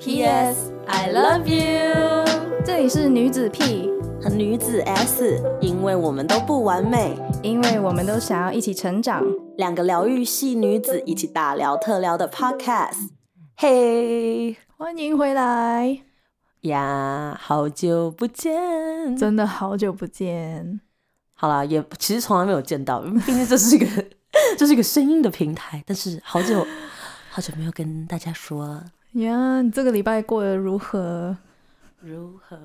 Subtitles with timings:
[0.00, 0.70] P.S.
[0.86, 2.24] I love you。
[2.64, 3.90] 这里是女子 P，
[4.22, 9.24] 和女子 S，因为我们都不完美，因为我们都想要一起成长。
[9.56, 13.08] 两个疗愈系女子一起大聊特聊的 Podcast。
[13.56, 16.02] 嘿，欢迎回来
[16.60, 20.80] 呀，好久不见，真的好久不见。
[21.32, 23.86] 好啦，也其实从来没有见到，毕竟这是一个
[24.56, 26.64] 这是一个声音的平台，但是好久
[27.30, 28.80] 好久没有跟大家说。
[29.12, 31.36] 呀，你这个礼拜过得如何？
[32.00, 32.56] 如何？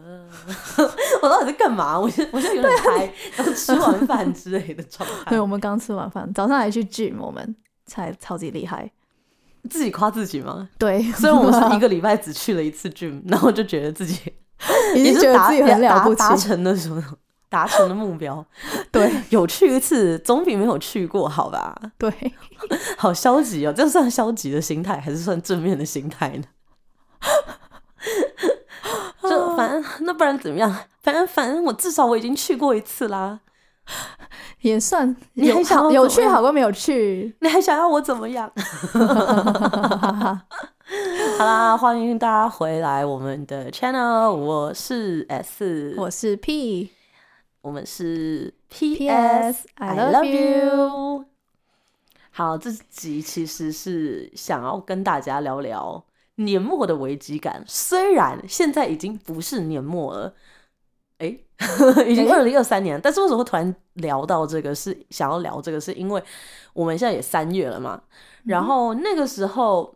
[1.24, 2.00] 我到底在干嘛？
[2.00, 5.32] 我现我现在有点嗨，刚吃完饭之类的状态。
[5.32, 8.92] 对，我们刚吃完饭，早上还去 gym，我们才超级厉害。
[9.70, 10.70] 自己夸自己吗？
[10.78, 14.20] 对，虽然我们是一个礼拜只去了一次 gym，然后就觉得自己
[14.96, 17.02] 已经觉得自己很了不起，达成了什么？
[17.54, 18.44] 达成的目标。
[18.92, 21.76] 对， 有去一次总比没有去过好吧？
[22.00, 22.12] 对，
[22.98, 26.44] 好消极哦，这算消极的心态还是算正面的心态呢？
[29.22, 30.76] 就反正那不然怎么样？
[31.04, 33.40] 反正反正我至少我已经去过一次啦，
[34.62, 35.16] 也算。
[35.34, 37.36] 你还想有去好过没有去？
[37.40, 38.52] 你还想要我怎么样？
[41.38, 46.92] 好啦，欢迎大家回来我们的 channel，我是 S，我是 P，
[47.64, 51.26] 我们是 P.S.，I love you。
[52.30, 56.04] 好，这集其实是想要跟大家聊聊。
[56.36, 60.34] 年末的危机感，虽然现在已经不是年末了，
[61.20, 61.28] 哎，
[62.06, 64.76] 已经二零二三年，但是为什么会突然聊到这个？
[64.76, 66.22] 是想要聊这个，是因为
[66.74, 68.02] 我们现在也三月了嘛。
[68.44, 69.96] 然后那个时候，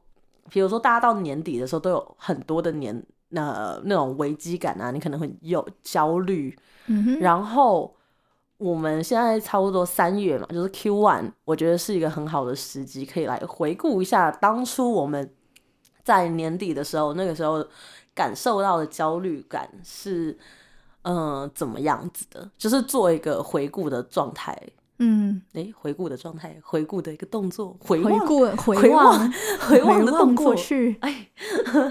[0.50, 6.58] 比如说大家到年底的时候，都有很多的年那那种危机感啊，你可能会有焦虑。
[6.88, 7.96] 嗯然后
[8.58, 15.34] 我们现在差不多三月嘛，就是 Q one，我觉得是一个很好的时机，可以来回顾一下当初我们。
[16.04, 17.62] 在年底的时候，那个时候
[18.16, 20.38] 感受到的焦虑感是，
[21.02, 22.50] 嗯，怎么样子的？
[22.58, 24.58] 就是做一个回顾的状态。
[25.00, 29.34] 嗯，哎，回顾的状态，回顾的一个动作，回顾，回望，
[29.68, 30.46] 回望的动作。
[30.46, 31.28] 过去，哎，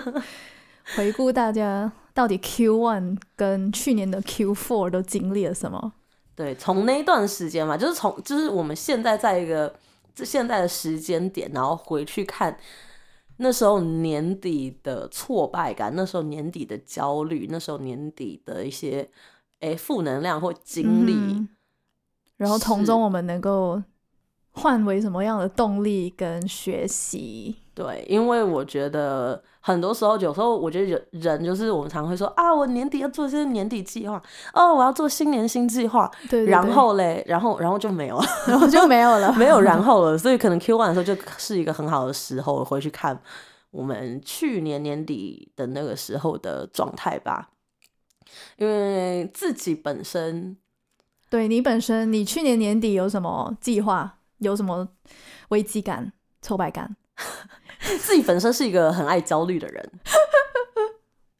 [0.95, 5.93] 回顾大家到底 Q one 跟去年的 Q four 都经历了什么？
[6.35, 9.75] 对，从那段时间嘛，就是从就是我们现在在一个
[10.15, 12.57] 现在的时间点，然后回去看。
[13.39, 19.07] 那时候年底的挫败感，那时候年底的焦虑，那时候年底的一些
[19.61, 21.47] 诶负能量或经历，
[22.39, 23.83] 然后从中我们能够
[24.53, 27.57] 换为什么样的动力跟学习？
[27.77, 34.21] 对，因为我觉得很多时候，有时候我觉得人人就是我们常会说啊，我年底要做些年底计划，
[34.55, 43.21] 哦，我要做新年新计划，对，然后嘞，然后然后就没有了，然后就没有了， 没有然后了，所以可能 Q one 的时候就是一个很好的时候回去看
[43.71, 47.51] 我们去年年底的那个时候的状态吧，
[48.57, 50.57] 因为自己本身，
[51.29, 54.15] 对你本身，你去年年底有什么计划？
[54.39, 54.89] 有什么
[55.49, 56.97] 危机感、挫败感？
[58.01, 59.91] 自己本身是一个很爱焦虑的人，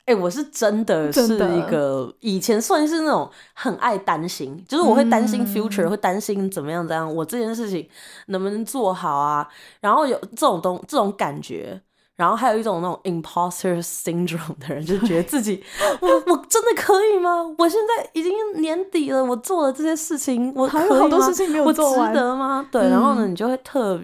[0.07, 7.89] 哎，我是真的是一个以前算是那种很爱担心，就是我会担心 future，会担心怎么样怎样，我这件事情
[8.27, 9.49] 能不能做好啊？
[9.81, 11.81] 然后有这种东这种感觉，
[12.15, 15.65] 然后还有一种那种 imposter syndrome 的人，就觉得自己
[16.01, 17.43] 我我真的可以吗？
[17.59, 22.65] 我现在已经年底了，我做了这些事情，我还有好多事情没有做完，值得吗？
[22.71, 24.01] 对，然后呢，你就会特。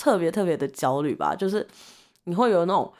[0.00, 1.66] 特别特别的焦虑吧，就是
[2.24, 2.90] 你会有那种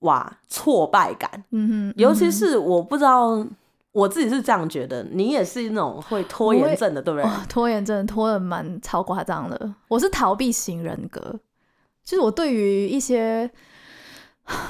[0.00, 3.44] 哇挫败感，嗯哼，尤其是我不知道
[3.90, 7.28] 我自己是这样觉得，你也是那种会拖延症的，对不对？
[7.48, 11.20] 拖延症拖的蛮超夸张的，我是逃避型人格，
[12.04, 13.50] 就是我对于一些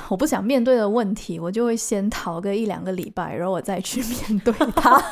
[0.09, 4.99] 我不想面对的问题，我就会先逃个一两个礼拜，然后我再去面对它。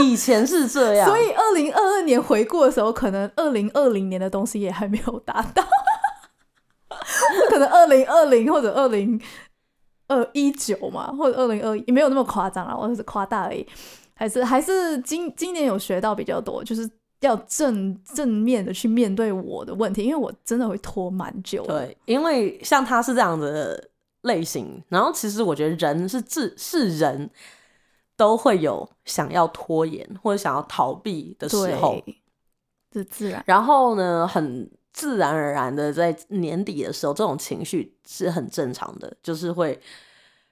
[0.00, 5.62] 以前是这样，所以二零二二年回顾的时候，可能二零二零年的东西也还没有达到，
[7.50, 9.20] 可能二零二零或者二零
[10.08, 13.66] 二一九嘛，或者二零二一没有那么夸张啊，我只是夸大而已。
[14.14, 16.88] 还是还是今今年有学到比较多，就是
[17.20, 21.64] 要正正面的去面对我的问题，因为我真的会拖蛮久。
[21.66, 23.88] 对，因为像他是这样的
[24.22, 27.28] 类型，然后其实我觉得人是自是人。
[28.22, 32.00] 都会有想要拖延或者想要逃避的时候，
[32.88, 33.42] 这自然。
[33.48, 39.76] 然后呢，很自然而然的在年底的时候，这种情绪是很正常的，就是会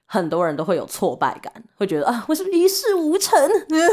[0.05, 3.39] 很多人都会有挫败感，会觉得啊，我是不是一事无成？
[3.69, 3.87] 对，二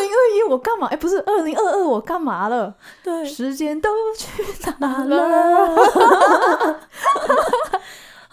[0.00, 0.88] 零二一我干嘛？
[0.88, 2.74] 哎，不是二零二二我干嘛了？
[3.04, 3.88] 对，时间都
[4.18, 4.42] 去
[4.80, 6.80] 哪了？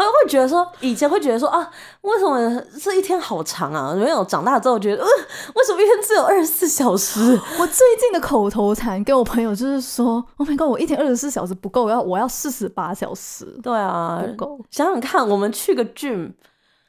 [0.06, 1.70] 会会觉得说，以前会觉得说啊，
[2.02, 3.94] 为什么这一天好长啊？
[3.96, 5.10] 没有长大之后觉得，呃，
[5.56, 7.20] 为什么一天只有二十四小时？
[7.60, 14.60] 我最近的口头禅跟我朋友就是说，Oh my god，我一天二十四小时不够，要我要四十八小时，对啊，不够。
[14.70, 16.32] 想想看，我们去个 gym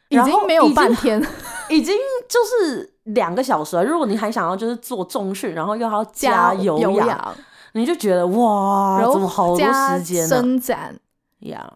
[0.08, 1.20] 已经没有半天，
[1.70, 1.96] 已经
[2.28, 3.84] 就是两个小时了。
[3.84, 7.34] 如果你还想要就是做重训，然后又要加有氧，
[7.72, 10.94] 你就觉得哇，怎么好多时间伸展
[11.40, 11.72] 呀？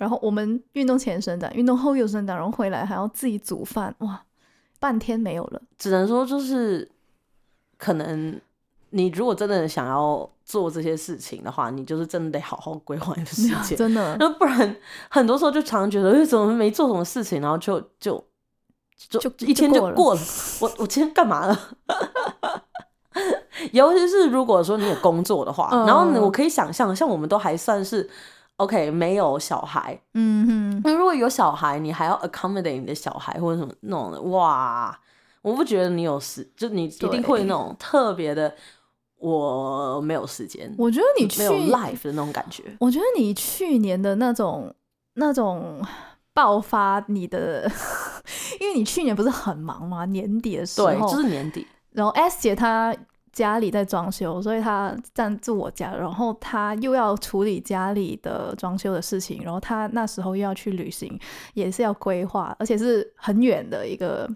[0.00, 4.22] 然后我们运动前伸展，运动后又伸展，然后回来还要自己煮饭，哇，
[4.78, 5.60] 半天没有了。
[5.76, 6.90] 只能说就是，
[7.76, 8.40] 可能
[8.88, 14.16] 你如果真的想要做这些事情的话，你就是真的得好好规划一个时间， 真的。
[14.18, 14.74] 那不然
[15.10, 18.24] 很多时候就常常觉得，哎，怎么没做什么事情，然后就就
[18.96, 20.20] 就一天就过了。
[20.62, 21.60] 我我今天干嘛了？
[23.72, 28.08] 尤其是如果说你有工作的话，然后我可以想象，像我们都还算是。
[28.60, 30.82] OK，没有小孩，嗯哼。
[30.84, 34.98] 那如果有小孩，你还要 accommodate 你的小孩或者什么那种的，哇！
[35.40, 38.54] 我不觉得你有时，就你一定会那种特别的，
[39.16, 40.74] 我没有时间。
[40.76, 42.62] 我觉得你没有 life 的那种感觉。
[42.80, 44.74] 我觉得你去年的那种
[45.14, 45.82] 那种
[46.34, 47.62] 爆发，你的，
[48.60, 50.04] 因为你去年不是很忙吗？
[50.04, 51.66] 年底的时候，对，就是年底。
[51.92, 52.94] 然后 S 姐她。
[53.32, 61.18] 家里在装修，所以他暂住我家，然后他又要处理家里的装修的事情，然后他那时候又要去旅行，
[61.54, 64.28] 也是要规划，而且是很远的一个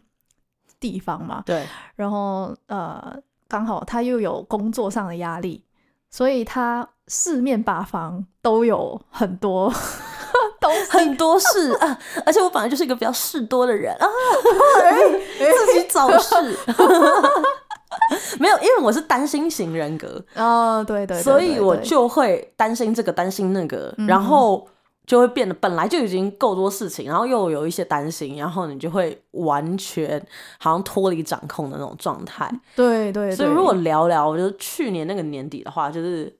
[0.78, 1.42] 地方嘛。
[1.44, 1.66] 对。
[1.96, 3.16] 然后呃，
[3.48, 5.64] 刚好他又有工作上的压力，
[6.10, 9.72] 所以他四面八方都有很多
[10.60, 11.98] 都很多事啊。
[12.24, 14.06] 而且我本来就是一个比较事多的人啊，
[15.66, 16.36] 自己找事。
[18.38, 24.66] 没有，因为我是担心型人格哦，对对，所以我就会担心这个担心那个，然后
[25.06, 30.20] 就会变得本来就已经够多事情，然后又有一些担心，然后你就会完全
[30.58, 32.50] 好像脱离掌控的那种状态。
[32.74, 36.34] 对对，所以如果聊聊，我觉得去年那个年底的话，就是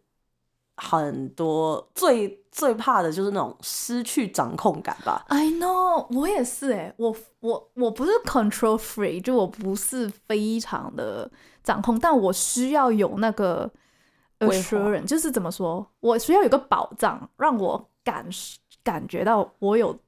[0.77, 5.25] 很多最最怕的就是那种失去掌控感吧。
[5.29, 11.31] I know，我也是哎，我我我不是 control free，就我不是非常的。
[11.65, 13.69] 掌控，但我需要有那个
[14.39, 18.25] assurance，就是怎么说，我需要有个保障，让我感
[18.85, 19.99] 感觉到我有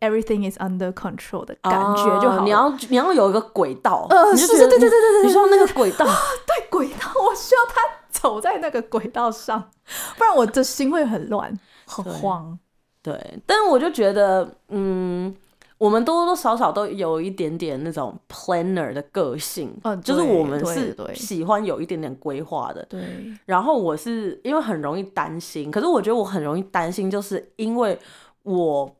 [0.00, 2.42] everything is under control 的感觉就好。
[2.42, 6.04] 你要你要有一个轨道，呃，是是，对对对对对，你说那个轨道，
[6.44, 7.80] 对轨道，我需要他
[8.10, 9.70] 走在那个轨道上，
[10.18, 11.56] 不然我的心会很乱，
[11.86, 12.58] 很慌。
[13.00, 15.34] 对，但是我就觉得，嗯。
[15.78, 22.98] 我们多多少少都有一点点那种 planner 的个性，嗯，就是我们是喜欢有一点点规划的，对。
[23.44, 27.98] 然后我是因为很容易担心，可是我觉得我很容易担心，就是因为
[28.42, 28.90] 我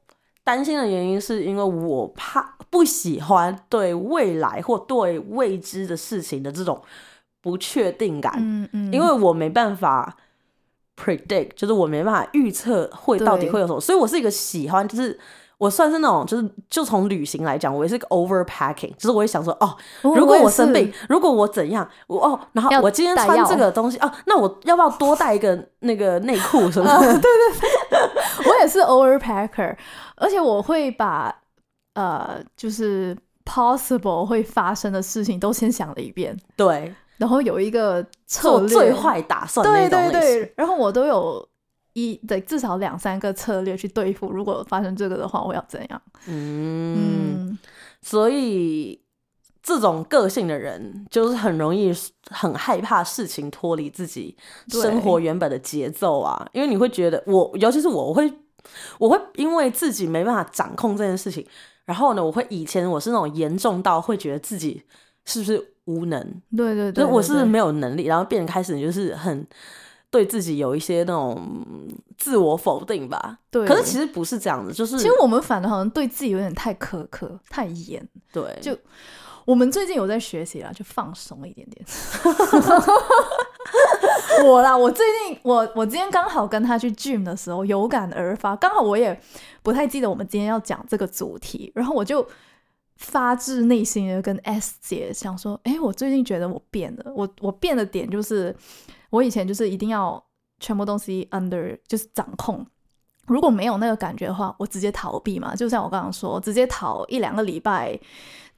[0.45, 6.83] 担心的原因是因为我怕不喜欢对未来或对未知的事情的这种
[7.41, 10.15] 不确定感，嗯嗯，因为我没办法
[10.95, 15.19] predict，就是我没办法预测会到底会有什么，所以我是一个喜欢就是。
[15.59, 27.13] 我算是那种，就是就从旅行来讲，我也是个 overpacking，就是我会想说，哦，如果我生病，如果我怎样，我哦，然后我今天穿这个东西，哦，那我要不要多带一个那个内裤什么的？
[27.19, 27.99] 对 对对，
[28.51, 29.75] 我也是 overpacker，
[30.17, 31.35] 而且我会把
[31.95, 41.49] 呃，就是 possible 会发生的事情都先想了一遍，对，然后有一个策略最坏打算，对对对，然后我都有。
[41.97, 46.03] 一得至少两三个策略去对付，如果发生这个的话，我要怎样？
[46.27, 47.59] 嗯，
[48.03, 49.01] 所以
[49.63, 51.91] 这种个性的人就是很容易
[52.29, 54.37] 很害怕事情脱离自己
[54.69, 58.31] 生活原本的节奏啊，因为你会觉得我，尤其是我，我会
[58.99, 61.47] 我会因为自己没办法掌控这件事情，
[61.87, 64.83] 然后呢，我会以前我是那种严重到会觉得自己
[65.25, 66.21] 是不是无能？
[66.55, 69.47] 对对对，我是没有能力，然后变得开始就是很。
[70.17, 71.39] 对自己有一些那种
[72.17, 73.67] 自我否定吧，对。
[73.67, 78.03] 可是其实不是这样的，就是其实我们反而好像对自己有点太苛刻、太严。
[78.33, 78.75] 对，就
[79.45, 81.85] 我们最近有在学习啦，就放松一点点。
[84.47, 89.21] 我啦，我最近我我今天刚好跟他去 gym 的时候有感而发，刚好我也
[89.63, 92.27] 不太记得我们今天要讲这个主题，然后我就
[92.97, 98.57] 发自内心的跟 S 姐想说，哎，我最近觉得我变了，我我变的点就是。
[99.17, 100.23] 我以前就是一定要
[100.61, 102.65] 全部东西 under 就是掌控，
[103.27, 107.99] 如果没有那个感觉的话，我直接逃避嘛，就像我刚刚说，直接逃一两个礼拜，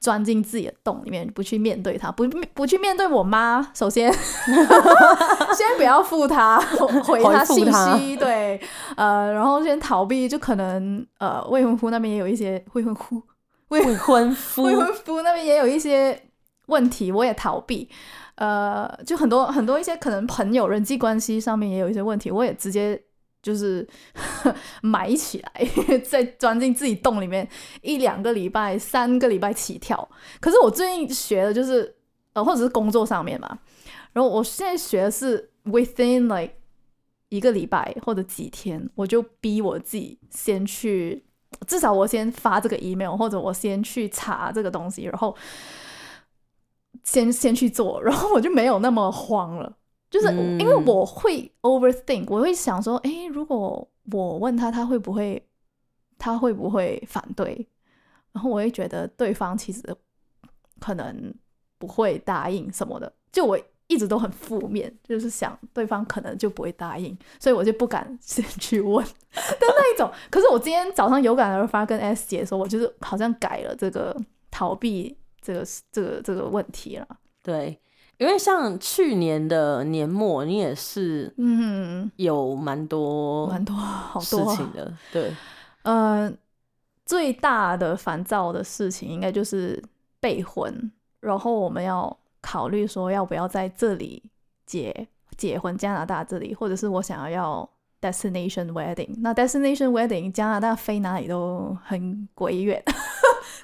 [0.00, 3.70] 钻进自己的洞里面，不去面对它，不不去面对我妈。
[3.74, 6.60] 首先， 先不要复他，
[7.04, 8.60] 回他信息，对，
[8.96, 13.22] 呃，然后先逃避，就可能呃，未婚夫那边也有一些未婚夫，
[13.68, 16.20] 未婚夫，未婚夫那边也有一些
[16.66, 17.88] 问题，我也逃避。
[18.38, 23.02] 呃，就很多很多一些可能朋友人际关系上面也有一些问题，我也直接
[23.42, 23.84] 就是
[24.80, 25.68] 埋起来，
[26.08, 27.48] 再钻进自己洞里面
[27.82, 30.08] 一两个礼拜、三个礼拜起跳。
[30.38, 31.96] 可是我最近学的就是
[32.32, 33.58] 呃，或者是工作上面嘛，
[34.12, 36.54] 然后我现在学的是 within like
[37.30, 41.24] 一个礼拜或者几天，我就逼我自己先去，
[41.66, 45.36] 至少我先发这个 email，或者我先去查这个东西，然后。
[47.10, 49.74] 先先去做，然后我就没有那么慌了，
[50.10, 55.42] 就是因为我会 overthink，我会想说，哎，如果我问他，他会不会，
[56.18, 57.66] 他会不会反对？
[58.32, 59.82] 然后我会觉得对方其实
[60.78, 61.32] 可能
[61.78, 70.12] 不会答应什么的，就我一直都很负面，就是想对方可能就不会答应，所以我就不敢先去问 的那一种。
[70.28, 74.14] 可是我今天早上有感而发，跟 S 姐说，我就是好像改了这个
[74.50, 75.16] 逃避。
[75.40, 77.06] 这个是这个这个问题了，
[77.42, 77.78] 对，
[78.18, 85.34] 因为像去年的年末，你也是，嗯，有蛮多蛮多好多事情的，对，
[85.82, 86.30] 呃，
[87.06, 89.82] 最大的烦躁的事情应该就是
[90.20, 90.90] 备婚，
[91.20, 94.22] 然后我们要考虑说要不要在这里
[94.66, 102.82] 结结婚，加拿大这里，或者是我想要要 destination wedding，那 destination wedding 加拿大飞哪里都很鬼远。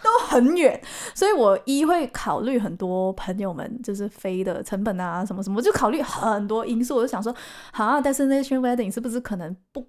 [0.02, 0.80] 都很远，
[1.14, 6.96] 所以我一会考虑很多朋友们就是飞的成本啊，什么什么，就考虑很多因素。
[6.96, 7.34] 我就想说，
[7.72, 9.86] 好，destination wedding 是不是可能不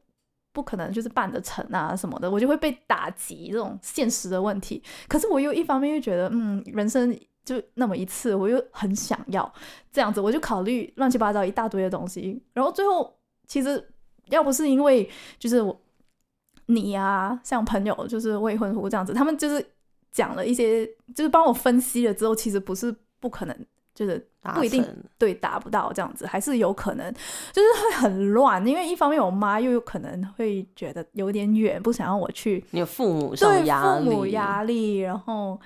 [0.54, 4.82] 不可能就是办得成啊什么的，我就会被打击这种现实的问题。
[5.08, 9.52] 可是我又一方面又觉得，嗯，人生就那么一次，我又很想要
[9.92, 12.42] 这样子，我就考虑乱七八糟一大堆的东西。
[12.54, 13.86] 然后最后其实
[14.30, 15.80] 要不是因为就是我
[16.68, 19.66] 你呀，像朋友就是未婚夫这样子，他们就是。
[20.16, 24.82] 讲了一些，就是帮我分析了之后，其实不是不可能，就是不一定
[25.18, 27.14] 对达不到这样子，还是有可能，
[27.52, 28.66] 就是会很乱。
[28.66, 32.64] 因为一方面我妈又有可能会觉得有点远，不想让我去。
[32.72, 35.60] 你有父母对父母压力，然后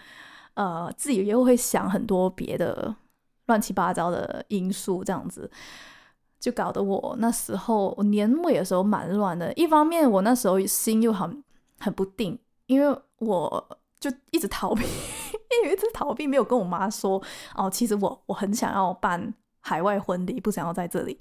[0.56, 2.96] 呃自己又会想很多别的
[3.46, 5.48] 乱七八糟的因素，这样子
[6.40, 9.54] 就搞得我那时候我年尾的时候蛮乱的。
[9.54, 11.44] 一方面我那时候心又很
[11.78, 13.79] 很不定，因为我。
[14.00, 14.84] 就一直逃避，
[15.64, 17.22] 因为一直逃避，没有跟我妈说
[17.56, 17.70] 哦。
[17.70, 21.18] 其实我我很想要办海外婚礼，不想要在这里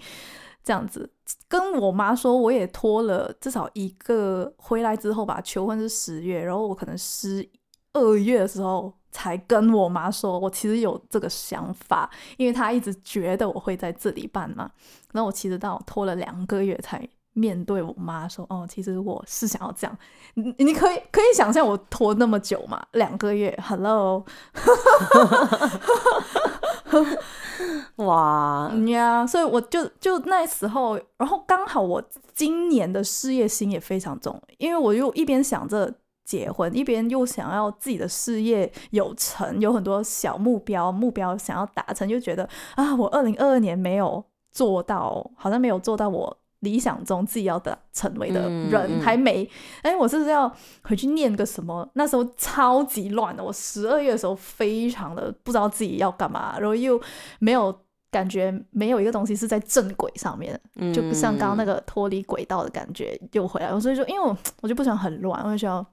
[0.62, 1.11] 这样子。
[1.49, 5.40] 跟我妈说，我也拖了至少一个回来之后吧。
[5.40, 7.49] 求婚是十月，然后我可能十
[7.94, 14.70] 二月的时候才跟我妈说，我其实有这个想法，因为她一直觉得我会在这里办嘛。
[15.12, 17.08] 然后我其实到拖了两个月才。
[17.38, 19.97] 面对我妈说：“哦，其实我是想要这样，
[20.35, 22.85] 你你可以可以想象我拖那么久嘛？
[22.92, 24.25] 两个月，Hello，
[27.97, 29.26] 哇 呀！
[29.26, 32.02] 所以我就就那时候，然后刚好我
[32.35, 35.92] 今年的事业心也非常重，因为我又一边想着
[36.25, 49.49] 结婚，一边又想要自己的事业有成，有很多小目标目标想要达成，就觉得啊，我二零二二年没有做到，好像没有做到我。”理想中自己要的成为的人还没，
[49.83, 51.88] 哎，我是不是要回去念个什么？
[51.95, 57.00] 那时候超级乱的，我十二月的时候非常的不知道自己要干嘛，然后又
[57.38, 57.73] 没有
[58.11, 60.61] 感觉，没有一个东西是在正轨上面，
[60.93, 63.81] 就不像刚刚那个脱离轨道的感觉又回来了。
[63.81, 65.87] 所以说，因为我我就不想很乱，我就需要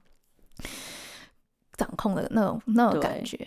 [1.76, 3.46] 掌控的那种那种感觉。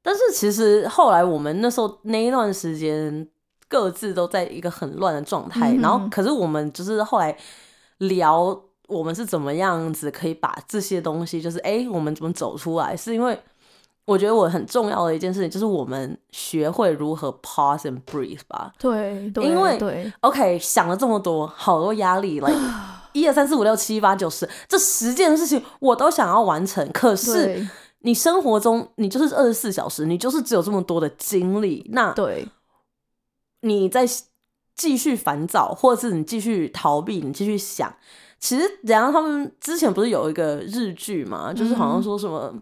[0.00, 3.28] 但是其实后来我们那时候那一段时间。
[3.68, 7.36] 各自都在一个很乱的状态，然后可是我们就是后来
[7.98, 12.96] 聊我们是怎么样子可以把这些东西，就是哎，我们怎么走出来？
[12.96, 13.38] 是因为
[14.06, 18.72] 我觉得我很重要的一件事情就是我们学会如何 pause and breathe 吧。
[18.78, 22.58] 对，因为对，OK，想了这么多，好多压力，like
[23.12, 27.68] 一二三四五六七八九十，这十件事情我都想要完成，可是
[28.00, 32.48] 你生活中你就是二十四小时，你就是只有这么多的精力，那对。
[33.60, 34.04] 你在
[34.74, 37.92] 继续烦躁，或者是你继续逃避，你继续想。
[38.40, 42.54] 其实，然后他们之前不是有一个日剧嘛，就是好像说什么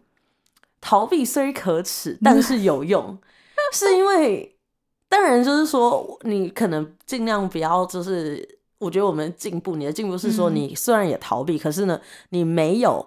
[0.80, 3.18] 逃避虽可耻，但是有用，
[3.72, 4.56] 是因为
[5.08, 10.54] 当然就是说你可能尽量不要就是我觉得我们进步，你的进步是说，嗯。
[10.54, 12.00] 你虽然也逃避，可是呢，
[12.30, 13.06] 你没有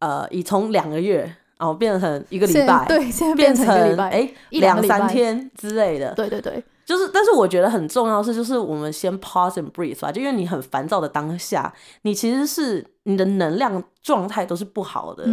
[0.00, 11.70] 呃，已从两个月哦变成一个礼拜，对，现在变变成哎两三天之类的，对对对，就是，但是我觉得很重要的是，就是我们先 pause and breathe 吧，就因为你很烦躁的当下，
[12.02, 15.24] 你其实是你的能量状态都是不好的。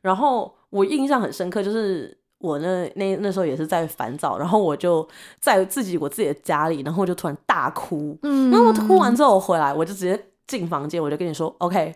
[0.00, 5.06] 然后我印象很深刻，就是我那那那时候也是在烦躁，然后我就
[5.40, 8.16] 在自己我自己的家里，然后我就突然大哭。
[8.22, 11.92] 嗯，然后我哭完之后我回来，我就直接进房间，我就跟你说，OK，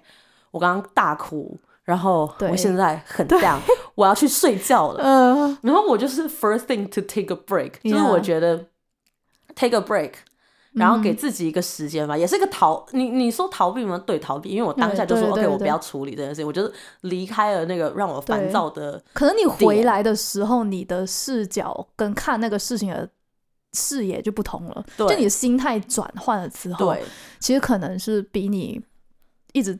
[0.51, 3.61] 我刚刚大哭，然后我现在很 down，
[3.95, 5.03] 我要去睡觉了。
[5.07, 8.67] 呃，然后我就是 first thing to take a break，就是我觉得
[9.59, 10.13] take a break，
[10.73, 12.87] 然后给嗯自己一个时间吧，也是一个逃。
[12.93, 14.01] 你你说逃避吗？
[14.07, 19.03] 对，逃避，因为我当下就说对对 OK，对对我不要处理这件事情，我就是离开了那个让我烦躁的。
[19.13, 23.09] 可能你回来的时候，你的视角跟看那个事情的
[23.73, 27.03] 视野就不同了，就你的心态转换了之后，对，
[27.41, 28.81] 其实可能是比你
[29.53, 29.79] 一直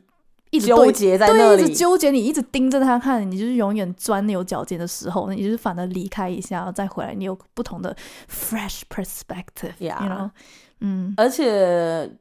[0.51, 7.95] 一直纠结在那对，一直里，纠结，你一直盯着他看，你就是永远钻牛角尖的时候，你就是反而离开一下，再回来，你有不同的
[8.29, 10.29] fresh perspective，Yeah you know，
[10.81, 12.11] 嗯，而且。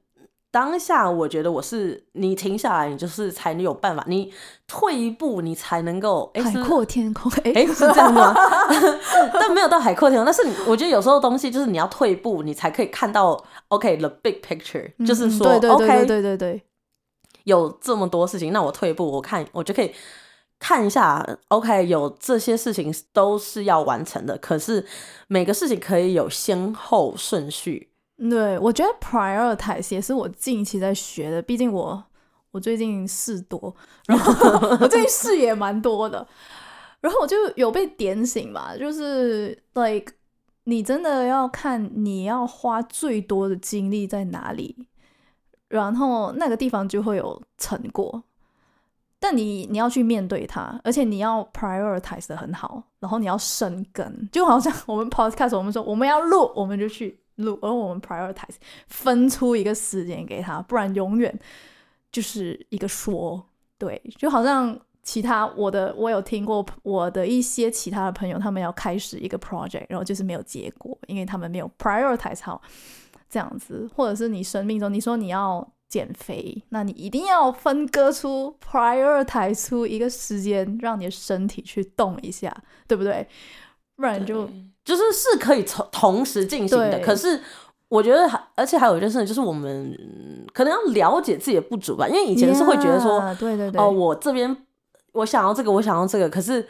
[0.51, 4.33] 当下我觉得我是你停下来，你就是才能有办法，你
[4.67, 8.35] 退一步，你才能够哎、海阔天空，哎、哎、是这样吗？
[9.35, 10.25] 但没有到海阔天空。
[10.25, 16.63] 但是我觉得有时候东西就是你要退一步，你才可以看到 OK the big picture，、嗯就是说对对对 OK 对对对对，
[17.49, 19.91] 有这么多事情，那我退一步，我看我就可以
[20.59, 24.85] 看一下 OK 有这些事情都是要完成的，可是
[25.29, 27.89] 每个事情可以有先后顺序。
[28.19, 32.05] 对，我觉得 prioritize 也是我近期在学的，毕竟我
[32.51, 33.75] 我最近事多，
[34.07, 36.27] 然后我最近事也蛮多的，
[37.01, 40.13] 然后我就有被点醒吧，就是 like
[40.65, 44.77] 你真的要看你要花最多的精力在哪里，
[45.69, 48.23] 然后那个地方就会有成果。
[49.21, 58.55] 但你你要去面对它，而且你要 prioritize 的很好，然后你要生根，就好像我们 podcast 我们说我们要录，我们就去录，而我们 prioritize
[58.87, 61.37] 分出一个时间给他，不然永远
[62.13, 63.45] 就是一个说，
[63.77, 72.63] 对，就好像其他我的我有听过我的一些其他的朋友，他们要开始一个 project，然后就是没有结果，因为他们没有 prioritize 好
[73.29, 82.55] 这样子，或者是你生命中你说你要减肥，那你一定要分割出 prioritize 出一个时间，让你的身体去动一下，
[82.87, 83.27] 对不对？
[83.97, 84.49] 不然就
[84.85, 87.41] 就是是可以同同时进行的，可是
[87.89, 94.57] 我觉得还，而且还有一件事情，就是我们嗯可能要了解自己的不足吧，因为以前是会觉得说 Yeah，对对对，哦，我这边
[95.13, 96.65] 我想要这个，我想要这个，可是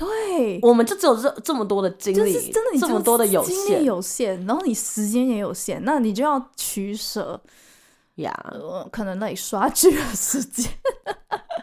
[0.00, 7.38] 对，我们就只有这这么多的精就力，是真的你这么多的有精力限有限，然后你时间也有限，那你就要取舍，
[8.14, 8.32] 呀。
[8.52, 10.72] 呃，可能那里刷剧的时间，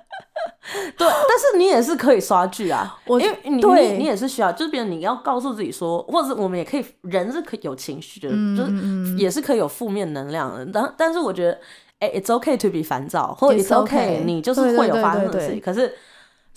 [0.95, 1.07] 对，但
[1.39, 10.63] 是你也是可以刷剧啊，我因为你对你你也是需要，就是比如你要告诉自己说，或者是我们也可以，人是可以有情绪的，就是嗯也是可以有负面能量的。
[10.71, 11.59] 但但是我觉得，
[11.99, 15.61] 哎、i t s okay to be 烦躁，或者 It's it's okay，okay 你就是会有发生的对对事情。
[15.61, 15.91] 可是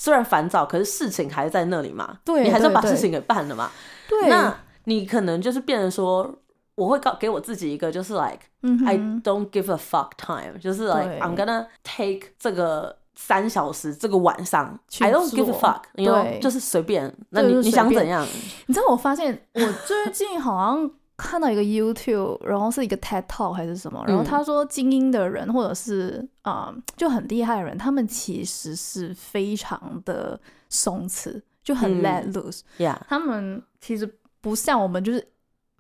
[0.01, 3.71] 虽然烦躁，可是事情还是在那里嘛，对你还是要把事情给办了嘛。
[4.09, 6.35] 对，那你可能就是变成说，
[6.75, 15.53] 我会告给我自己一个就是 like、嗯 I don't give a fuck time，就是 like I'm gonna take 这个三小时这个晚上，I don't give a
[15.53, 16.41] fuck，对。
[16.41, 17.15] 就是随便。
[17.29, 18.27] 那你你想怎样？
[18.69, 20.91] 你知道我发现我最近好像
[21.23, 32.03] 看到一个 YouTube，然后是一个 TED Talk 还是什么，然后嗯他说精英的人或者是啊、呃就很厉害的人，他们其实是非常的松弛，就很嗯。
[32.03, 35.27] let loose，、呀、他们其实不像我们就是。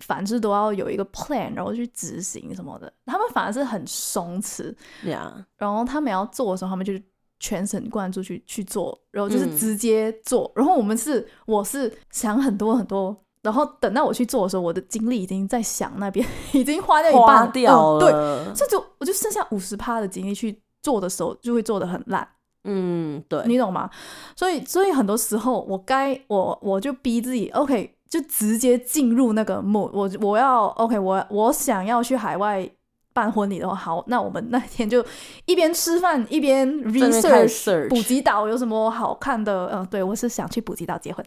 [0.03, 7.03] 凡事都要有一个 plan，然后去执行什么的，他们反而是很松弛，呀，然后他们要做的时候，他们就是
[7.38, 9.55] 全神贯注去去做，然后就是嗯。
[9.59, 10.50] 直接做。
[10.57, 22.26] 然后我们是，我是想很多很多，然后等到我去做的时候，我的精力已经在想那边， 已经花掉一半掉嗯对，这就我就剩下五十趴的精力去做的时候，就会做的很烂，
[22.64, 23.88] 嗯，对，你懂吗？
[24.37, 29.90] 所以，所以很多时候我该我我就逼自己，OK，就直接进入那个 mode。
[29.92, 32.68] 我我要 OK，我我想要去海外
[33.12, 35.05] 办婚礼的话，好，那我们那天就
[35.46, 39.70] 一边吃饭一边 research 补给岛有什么好看的。
[39.73, 41.25] 嗯、对我是想去补给岛结婚，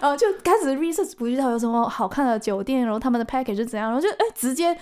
[0.00, 4.76] 然 后就开始 research 补给岛有什么好看的酒店，然后他们的 package 是怎样，然后就哎直接。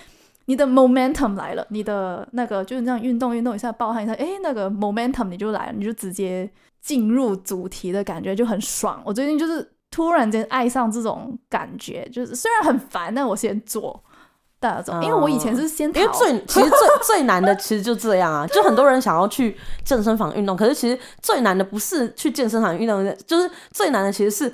[0.45, 9.01] 你的 momentum 来了，你的那个就是这样运动运动一下，暴汗一下，哎，那个 momentum 你就来了，你就直接进入主题的感觉就很爽。
[9.05, 14.03] 我最近就是突然间爱上这种感觉，就是虽然很烦，但我先做，
[14.63, 24.53] 大众，因为我以前是先因为最 其实最最难的其实就这样啊， 就很多人想要去健身房运动，可是其实最难的不是去健身房运动，就是最难的其实是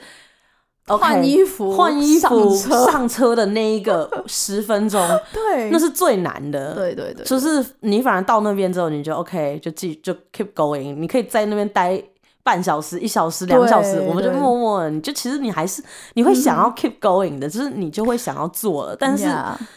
[0.88, 2.92] 换衣服换衣服、上车。
[2.92, 5.00] 上车的那一个 十分钟，
[5.32, 6.74] 对，那是最难的。
[6.74, 12.02] 对对对，就是你反而到那边之后，你就 OK，就继就 keep going，你可以在那边待
[12.50, 15.84] 半小时、一小时、两小时，我们就默默的，你就其实你还是
[16.16, 19.32] 你会想要 keep going 的，就是你就会想要做了，但是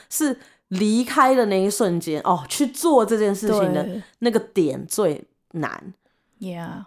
[0.09, 0.35] 是
[0.69, 3.87] 离开的那一瞬间哦，去做这件事情的
[4.21, 5.93] 那个点最难。
[6.41, 6.85] ，Yeah，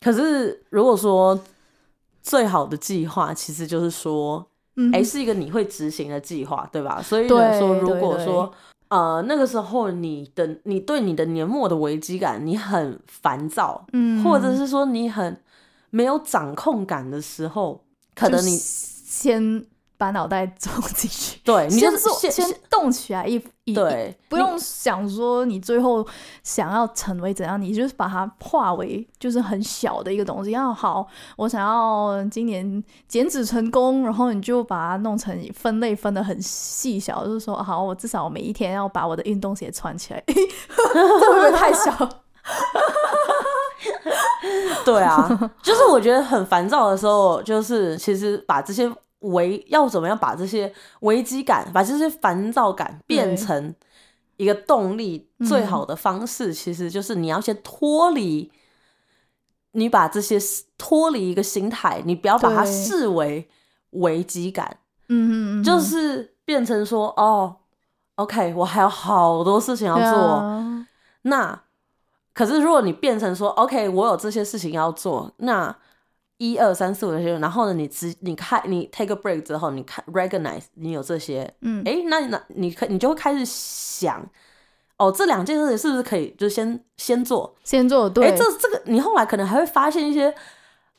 [0.00, 1.38] 可是如果说
[2.20, 7.00] 最好的计划，其实就是说，嗯哎、是一个你会执行的计划，对吧？
[7.00, 8.52] 所以对说，如果说
[8.88, 14.22] 呃那个时候你的你对你的年末的危机感你很烦躁，嗯。
[14.24, 15.40] 或者是说你很
[15.90, 19.64] 没有掌控感的时候，可能你先
[19.98, 23.34] 把脑袋 装进去，对你就是先先动起来一
[23.64, 26.06] 一对不用想说你最后
[26.42, 30.52] 想要成为怎样，你就是把它化为就是很小的一个东西。
[30.52, 31.06] 要好，
[31.36, 41.90] 我想要今年减脂成功，然后你就把它弄成分类分的很细小，就是说好，我至少我每一天要把我的运动鞋穿起来， 这会不会太小？
[44.84, 53.74] 对啊，就是我觉得很烦躁的时候，就是其实把这些危要怎么样把这些危机感，把这些烦躁感变成
[54.36, 55.46] 一个动力，嗯。
[55.46, 58.50] 最好的方式其实就是你要先脱离，
[59.72, 60.38] 你把这些
[60.76, 63.48] 脱离一个心态，你不要把它视为
[63.90, 64.78] 危机感，
[65.08, 67.56] 嗯嗯嗯，就是变成说哦
[68.16, 70.04] ，OK，我还有好多事情要做。
[70.04, 70.86] 啊
[71.22, 71.64] 那
[72.32, 75.76] 可是如果你变成说，OK，我有这些事情要做，那
[76.38, 81.82] 一二三四五这些，然后呢，你只你看你 take a break 之后，你看 recognize 你有这些，嗯。
[81.84, 84.24] 诶，那那你可你就会开始想，
[84.96, 87.54] 哦，这两件事情是不是可以就先先做？
[87.64, 90.32] 先做对，诶，这这个你后来可能还会发现一些，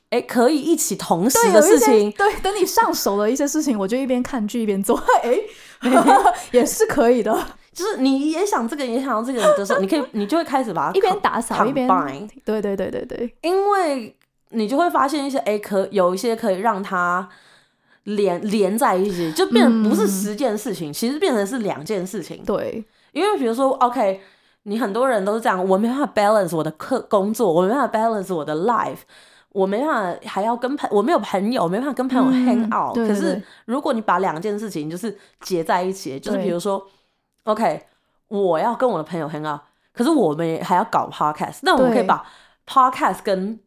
[0.10, 5.40] 诶，可以一起同时的事情，对，等你上手了一些事情，我就一边看剧一边做， 哎、
[6.52, 7.46] 也是可以的。
[7.72, 11.88] 就是你也想这个，也想要这个的时候，你可以你就会开始把它一边打扫一边
[12.44, 14.14] 对对对对对，因为
[14.50, 17.28] 你就会发现一些哎，可有一些可以让它
[18.04, 22.44] 连连在一起，就变成不是十件事情，其实变成是两件事情。
[22.46, 24.22] 对，因为比如说，OK，
[24.64, 29.00] 你很多人都是这样，我没办法 balance 我的课工作，我没办法 balance 我的 life。
[29.52, 33.32] 我没办法，还要跟朋，我没有朋友，没办法跟朋友嗯 hang out、可是对。
[33.32, 36.86] 对对如果你把两件事情就是结在一起，就是比如说
[37.46, 37.84] ，OK，
[38.28, 39.60] 我要跟我的朋友 hang out，
[39.92, 42.24] 可是我们还要搞 podcast，那我们可以把
[42.68, 43.60] podcast 跟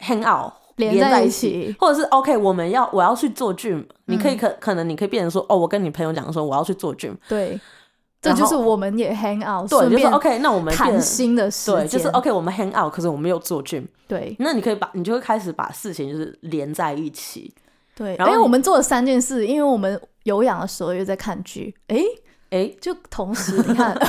[0.00, 1.30] hang out 连在一在起。
[1.30, 7.60] 起，或者是 OK，我们要我要去做 gym，、你可以嗯可可能你可以变成说，哦，我跟你朋友讲说我要去做 gym，对，
[8.22, 14.34] 这就是我们也 hang out，对，就是顺便 OK，那我们变谈成心的时间，对，就是 OK，我们 hang out，可是我们没有做 gym，对。
[14.38, 17.52] 那你可以把你就会开始把事情就是连在一起，
[17.94, 21.98] 对，然后因为我们做了三件事，因为我们有氧的时候又在看剧，哎，
[22.50, 23.94] 哎，就同时你看，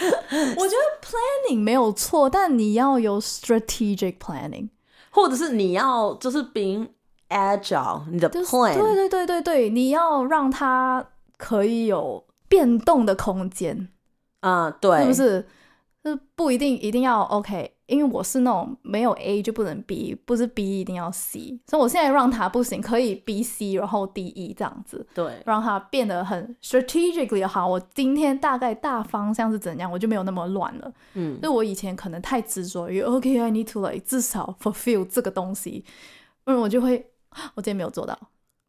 [0.56, 4.68] 我觉得 planning 没有错，但你要有 strategic planning。
[5.12, 6.86] 或者是你要就是 being
[7.28, 11.04] agile，你的就是 plan，对对对对对，你要让它
[11.36, 13.88] 可以有变动的空间，
[14.40, 15.46] 啊、对，是不是？
[16.02, 27.66] 就是不一定一定要 OK，因为我是那种没有 A 就不能 B，不是 B 一定要 C，所以我现在让它不行，可以 B C 然后 D E 这样子，对，让它变得很 strategically 好。
[27.66, 30.92] 我今天大概大方向是怎样，我就没有那么乱了。
[31.14, 35.84] 嗯，就我以前可能太执着于 OK，I、need to like 至少 fulfill 这个东西，
[36.44, 37.10] 嗯，我就会
[37.54, 38.18] 我今天没有做到，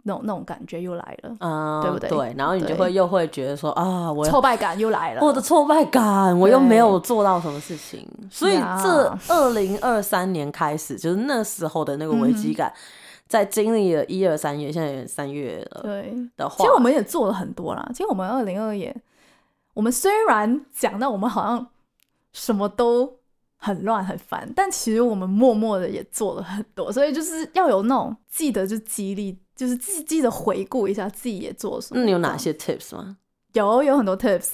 [0.04, 5.22] 那种那种感觉又来了，啊、对不对对，然后你就会又会觉得说啊，我挫败感又来了。
[5.22, 12.74] 我的挫败感，我又没有做到什么事情，所以这二零二三年开始，就是那时候的那个危嗯机感，
[13.28, 17.88] 在经历了一二三月，现在也三月了对，的话，其实我们也做了很多啦。
[17.94, 18.96] 其实我们二零二也，
[19.74, 21.68] 我们虽然讲到我们好像
[22.34, 23.18] 什么都
[23.58, 32.00] 很乱很烦，但其实我们默默的也做了很多，所以就是要有那种记得就激励，就是记记得回顾一下自己也做了什么。
[32.00, 33.18] 那你有哪些 tips 吗？
[33.54, 34.54] 有有很多 tips，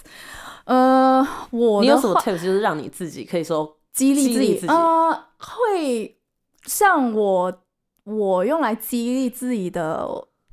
[0.66, 6.20] 呃，我有什么话 tips 就是让你自己可以说激励自己，激励自己呃，会
[6.66, 7.62] 像我
[8.04, 10.06] 我用来激励自己的，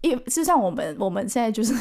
[0.03, 1.75] 一就像我们我们现在就是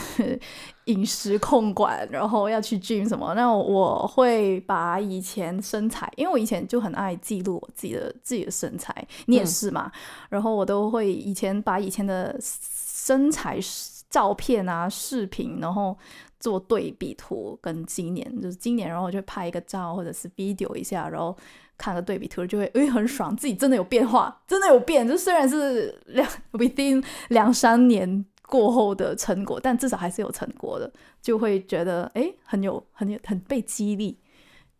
[0.86, 8.94] 饮食控管，然后要去 gym 什么，那我会把以前身材，因为我以前就很爱记录我自己的自己的身材，
[9.28, 9.48] 你也嗯。
[9.48, 9.92] 是嘛，
[10.30, 13.58] 然后我都会以前把以前的身材
[14.10, 15.98] 照片啊、视频，然后
[16.40, 21.36] 做对比图，跟今年就是今年，然后我就拍一个照或者是 video 一下，然后
[21.78, 25.08] 看个对比图，就会诶很爽，自己真的有变化，真的有变。
[25.08, 34.20] 就虽然是两 within 两三年过后的成果，但至少还是有成果的，就会觉得诶很有很有很被激励。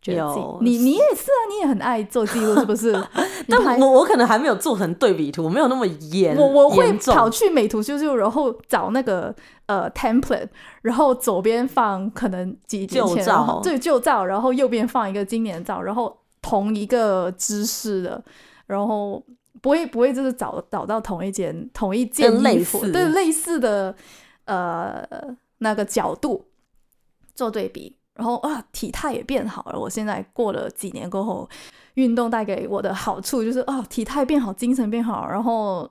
[0.02, 2.92] 觉得自己有你你也是啊，你也很爱做记录，是不是？
[3.48, 6.36] 但我我可能还没有做成对比图，没有那么严。
[6.36, 9.34] 我我会跑去美图秀秀，然后找那个
[9.68, 10.50] 呃 template，
[10.82, 18.22] 然后左边放可能几年旧前，然后照对旧照，然后右边放一个今年的照，然后同一个姿势的，
[18.68, 19.24] 然后
[19.64, 23.96] 不会不会就是找找到同一件同一件类衣服，似对类似的
[24.44, 25.08] 呃
[25.60, 26.46] 那个角度
[27.34, 29.80] 做对比，然后啊体态也变好了。
[29.80, 31.50] 我现在过了几年过后，
[31.94, 35.90] 运动带给我的好处就是啊体态变好，精神变好，然后。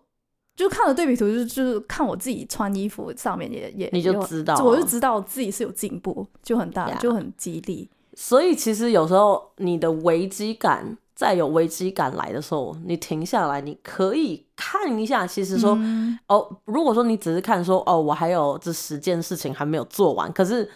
[0.55, 7.89] 就看了对比图，就是就是看我自己穿衣服上面也也你就知道我就知道自己是有进步，就很大就很激励。
[8.13, 16.19] 所以其实有时候你的危机感，在有危机感来的时候，你停下来，你可以看一下，其实说、嗯。
[16.27, 20.69] 哦，如果说你只是看说哦，我还有这十件事情还没有做完，可是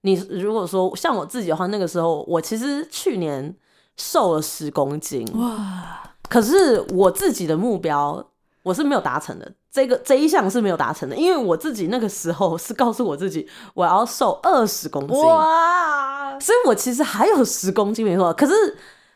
[0.00, 3.54] 你如果说像我自己的话，那个时候我其实去年
[3.98, 8.26] 瘦了十公斤，哇，可是我自己的目标
[8.62, 16.38] 我是没有达成的，这个这一项是没有达成的，因为我自己那个时候是告诉我自己我要瘦二十公斤，哇！
[16.40, 18.52] 所以我其实还有十公斤没错，可是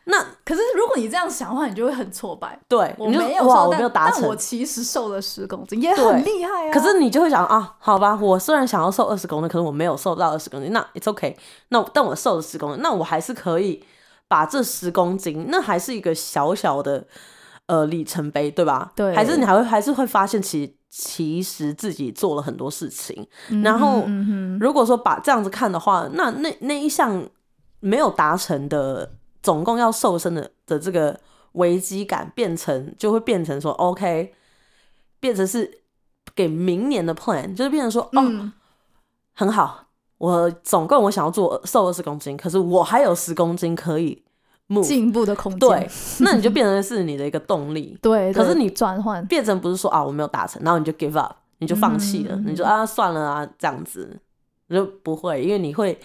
[0.07, 2.59] 那可是如果你这样想的话，你就会很挫败。
[2.67, 4.35] 对，我没有，哇，我没有达成但我。
[4.35, 6.71] 其实瘦了十公斤，也很厉害啊。
[6.71, 11.35] 可是你就会想啊，好吧，我虽然想要瘦二十公斤，可是我没有瘦到二十公斤，那 it's okay。
[11.69, 13.83] 那但我瘦了十公斤，那我还是可以
[14.27, 17.07] 把这十公斤，那还是一个小小的
[17.65, 18.91] 呃里程碑，对吧？
[18.95, 23.27] 对还是你还会还是会发现其其实自己做了很多事情。
[23.49, 24.05] 嗯然后
[24.59, 27.27] 如果说把这样子看的话，那那那一项
[27.79, 29.09] 没有达成的，
[29.45, 31.15] 总共要瘦身的的这个
[31.51, 34.33] 危机感，变成就会变成说，OK，
[35.19, 35.81] 变成是
[36.33, 38.51] 给明年的 plan，就是变成说，哦，嗯，
[39.35, 39.85] 很好，
[40.17, 44.23] 我总共我想要做瘦二十公斤，可是我还有十公斤可以
[44.83, 45.59] 进步的空间。
[45.59, 45.89] 对，
[46.21, 52.45] 那你就变成是你的一个动力， 对，对可是你转换，变成不是说啊我没有达成，然后你就 give up，你就放弃了，嗯。
[52.47, 54.19] 你就啊算了啊这样子，
[54.69, 55.99] 你就不会，因为你会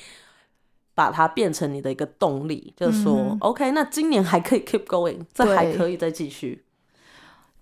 [1.01, 6.63] 把它变成你的一个动力，就是说、嗯 OK，那今年还可以 keep going，这还可以再继续。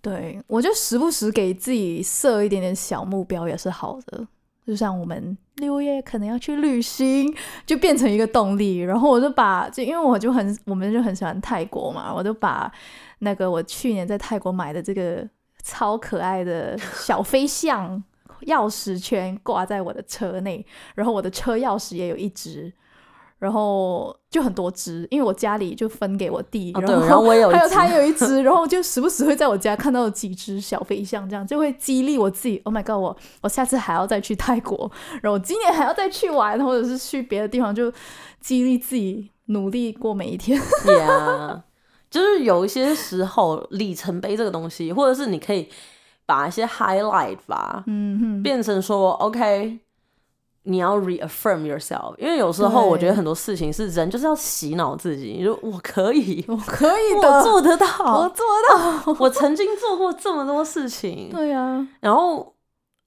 [0.03, 4.27] 对我就时不时给自己设一点点小目标也是好的。
[4.66, 7.33] 就像我们六月可能要去旅行，
[7.64, 8.79] 就变成一个动力。
[8.79, 12.70] 然后我就把，就因为我就很，我们就很喜欢泰国嘛，我就把
[13.20, 15.24] 那个我去年在泰国买的这个
[15.62, 18.03] 超可爱的小飞象
[18.46, 22.72] 钥匙圈挂在我的车内，然后我的车钥匙也有一只。
[23.38, 32.61] 然后就很多只，因为我家里就分给我弟，哦，然对，后然后我也有一 还有只他有一只，然后就时不时会在我家看到几只小飞象，这样就会激励我自己。
[32.64, 34.90] Oh my god，我我下次还要再去泰国，
[35.22, 37.92] 然后我今年还要再去玩，或者是去别的地方，就
[38.40, 40.61] 激励自己努力过每一天。
[40.85, 41.62] Yeah，
[42.11, 45.68] 就是有一些时候里程碑这个东西，或者是你可以
[46.27, 49.79] 把一些 highlight 吧，嗯哼，变成说 OK，
[50.64, 59.16] 你要 reaffirm yourself，因为有时候我觉得很多事情是人就是要洗脑自己，你说我可以，我可以我的，做得我到，做到。
[59.18, 62.54] 我曾经做过这么多事情，对啊，然后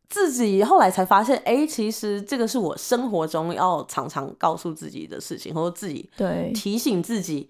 [0.09, 7.49] 自己后来才发现，哎、其实这个是我生活中要常常告诉自己的事情，或者自己对，提醒自己。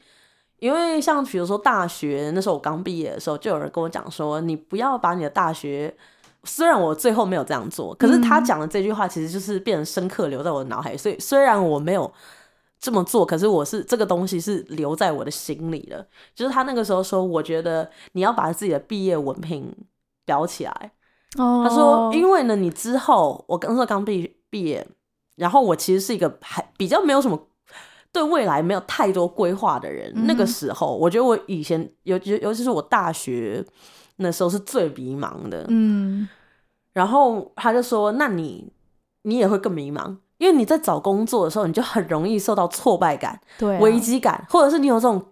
[0.60, 5.96] 因为像比如说大学那时候我刚毕业的时候，就有人跟我讲说，你不要把你的大学。
[6.44, 10.98] 虽然我最后没有这样做，可是他嗯讲的这句话其实就是变得深刻留在我的脑海。
[10.98, 12.12] 所以虽然我没有
[12.80, 16.06] 这么做，可是我是这个东西是留在我的心里的。
[16.34, 19.72] 就是他那个时候说，我觉得你要把自己的毕业文凭
[20.26, 20.92] 裱起来。
[21.38, 24.86] 哦，他说，因为呢，你之后我那时候刚毕毕业，
[25.36, 27.40] 然后我其实是一个还比较没有什么
[28.12, 30.12] 对未来没有太多规划的人。
[30.26, 33.64] 那个嗯时候，我觉得我以前尤尤尤其是我大学
[34.22, 35.66] 那时候是最迷茫的。
[35.70, 36.28] 嗯，
[36.94, 38.72] 然后他就说：“那你
[39.24, 45.24] 你也会更迷茫，因为你在找工作的时候，你就很容易受到挫败感、对啊，危机感，或者是你有这种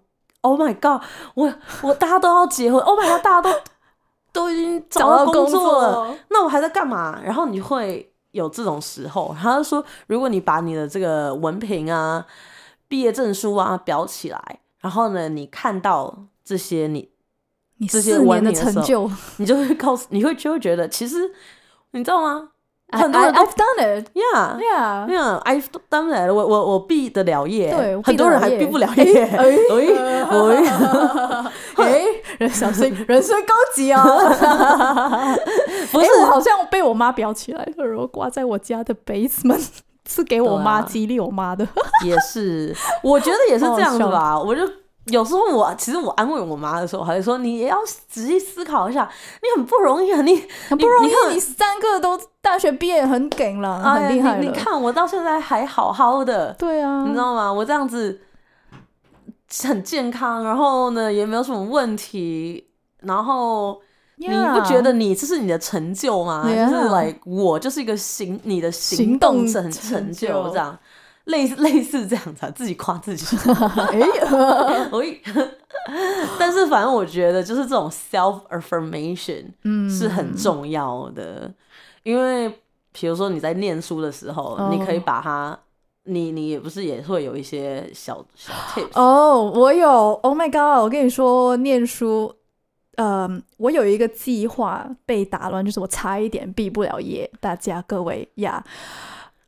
[0.41, 1.01] ‘Oh my God’，
[1.35, 3.59] 我我大家都要结婚，‘Oh my God’，大家都
[4.31, 5.93] 都已经找到工作了。
[5.93, 7.19] 作，那我还在干嘛？
[7.23, 12.25] 然后你会有这种时候，他就说，如果你把你的这个文凭啊、
[12.87, 17.09] 毕业证书啊裱起来，然后呢，你看到这些，你
[17.79, 21.17] 你这些四年的成就， 你就会告诉，你会就会觉得，其实
[21.91, 22.49] 你知道吗？
[22.91, 24.07] 很多人 I've done it.
[24.15, 25.07] Yeah Yeah.
[25.07, 26.33] Yeah, I've done that.
[26.33, 29.25] 我我我毕得了业，对很多人还毕不了业。
[29.25, 29.83] 哎哎
[31.77, 32.05] 哎，哎，
[32.39, 34.01] 人小心，人生高级哦！
[35.91, 39.67] 不是好像被我妈裱起来了，然后挂在我家的 basement，
[40.07, 41.67] 是给我妈激励我妈的。
[42.03, 44.39] 也是，我觉得也是这样子吧。
[44.39, 44.63] 我就
[45.11, 49.09] 有时候我其实我安慰我妈的时候，还是说你也要仔细思考一下，
[49.41, 54.41] 你很不容易啊，你很不容易你看，你三个都大学毕业，很梗了，很厉害了。
[54.41, 57.51] 你你看我到现在还好好的，对啊，你知道吗？
[57.51, 58.21] 我这样子
[59.63, 62.67] 很健康，然后呢也没有什么问题，
[63.01, 63.81] 然后。
[64.21, 70.77] 你不觉得你这是你的成就吗就是 like 我就是一个行你的行行动动成成就这样，
[71.29, 73.37] 类似类似这样子、啊，自己夸自己。
[76.37, 81.51] 但是反正我觉得就是这种 self affirmation 嗯是很重要的，
[82.03, 82.49] 因为
[82.91, 85.57] 比如说你在念书的时候，哦你可以把它，
[86.03, 90.83] 你你也不是也会有一些小小 tips，哦，我有，Oh my God！
[90.83, 92.33] 我跟你说，念书，
[92.97, 97.29] 嗯，我有一个计划被打乱，就是我差一点毕不了业。
[97.39, 98.63] 大家各位呀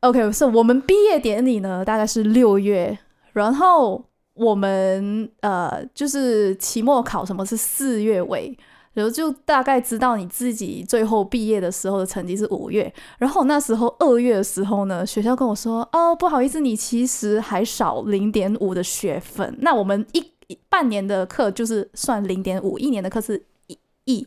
[0.02, 2.96] ，OK，是、我们毕业典礼呢，大概是六月，
[3.32, 8.56] 然后我们呃，就是期末考什么是四月尾。
[8.94, 19.56] 然后就大概知道你自己最后毕业的时候的成绩是五月，然后那时候二月的时候呢，学校跟我说，哦，不好意思，你其实还少零点五的学分。
[19.62, 23.42] 那我们一一半年的课就是算零点五，一年的课是
[24.04, 24.26] 一一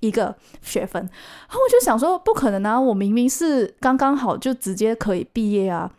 [0.00, 1.00] 一个学分。
[1.02, 5.90] 然后我就想说，不可能啊，我明明是刚刚好就直接可以毕业啊。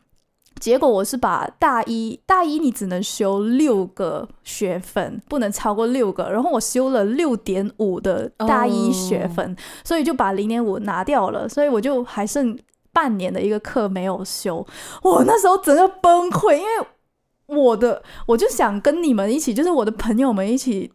[0.60, 12.56] 结果我是把大一大一你只能修六个学分，不能超过六个，然后我修了六点五的大一学分所以就把零点五拿掉了，所以我就还剩
[12.94, 14.64] 半年的一个课没有修。
[15.02, 20.92] 我那时候整个崩溃，因为我的我就想跟你们一起，就是我的朋友们一起。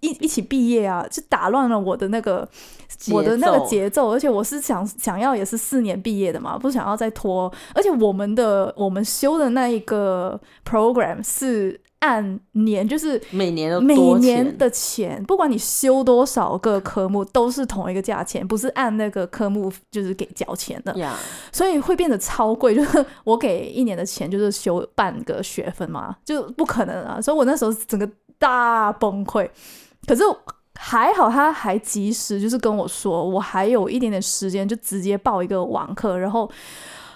[0.00, 2.48] 一一起毕业啊，就打乱了我的那个
[3.10, 7.52] 我的那个节奏，而且我是想想要也是四年毕业的嘛，不想要再拖。
[7.74, 21.16] 而且我们的我们修的那一个 program 是按年，就是每年都每年的钱，不管你修多少个科目，都是同一个价钱，不是按那个科目就是给交钱的，呀
[21.52, 22.74] 所以会变得超贵。
[22.74, 27.20] 就是 我给一年的钱，就是修半个学分嘛，就不可能啊！
[27.20, 28.08] 所以我那时候整个
[28.38, 29.48] 大崩溃。
[30.08, 30.24] 可是
[30.74, 36.50] 还好，他还及时就是跟我说，我还有一点点时间，就直接报一个网课，然后。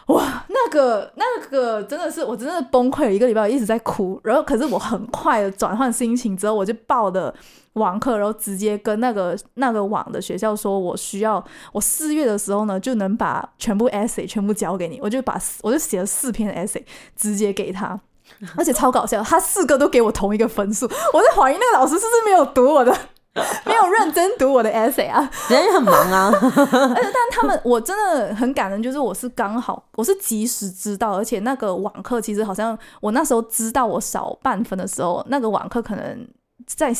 [0.06, 4.20] 哇，那个那个真的是，我真的崩溃了一个礼拜，一直在哭。
[4.24, 7.32] 然后，可是我很快的转换心情之后，我就报的
[7.74, 14.98] 网课，然后直接跟那个那个网的学校说，我需要我四月的时候呢，就能把全部 essay 全部交给你。
[15.00, 16.82] 我就把我就写了四篇 essay
[17.14, 17.98] 直接给他，
[18.56, 20.86] 而且超搞笑，他四个都给我同一个分数。
[21.12, 22.92] 我在怀疑那个老师是不是没有读我的，
[23.64, 25.20] 没有认真读我的 essay 啊？
[25.48, 36.28] 人家也很忙啊， 而且，但他们我真的很感人，就是我是刚好，我是及时知道，而且那个网课其实好像我那时候知道我少半分的时候，那个网课可能
[36.66, 36.92] 在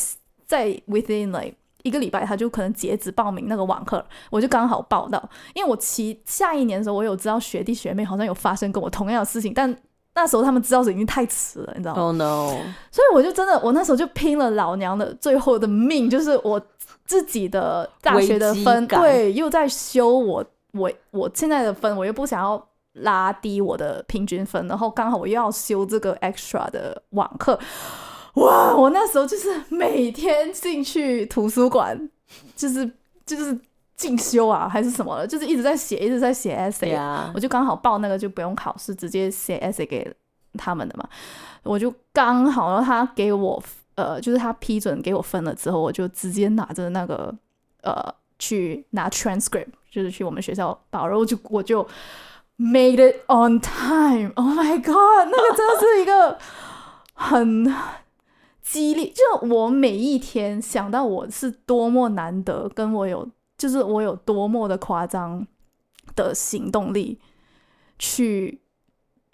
[0.47, 5.21] 在 within like 一个礼拜，他就可能截止报名那个网课，我就刚好报到，
[5.53, 9.75] 因为我其下一年的时候，我有知道学弟学妹好像有发生跟我同样的事情，但
[10.15, 12.49] 那时候他们知道是已经太迟了，你知道吗？Oh no！
[12.91, 16.61] 所以我就真的，我那时候就拼了老娘的最后的命，就是我
[17.05, 27.59] 自己的大学的分，对，又在修我我我现在的分，我又不想要拉低我的平均分，然后刚好我又要修这个 extra 的网课，
[28.35, 28.75] 哇！
[28.75, 32.09] 我那时候就是每天进去图书馆，
[32.55, 32.89] 就是
[33.25, 33.57] 就是
[34.03, 40.13] 进修啊，还是什么的，就是一直在写，一直在写 essay，、呀我就刚好报那个就不用考试，直接写 essay 给
[40.57, 41.07] 他们的嘛。
[41.63, 43.63] 我就刚好，然后他给我
[43.95, 47.33] 呃，就是他批准给我分了之后，我就直接拿着那个
[47.83, 51.81] 呃去拿 transcript，就是去我们学校报，然后就我就
[52.59, 54.33] made it on time。
[54.35, 56.37] Oh my god，那个真的是一个
[57.13, 57.73] 很
[58.61, 63.29] 激励，就我每一天想到我是多么难得，跟我有
[63.63, 65.47] 就是我有多么的夸张
[66.17, 67.17] 的行动力
[67.97, 68.59] 去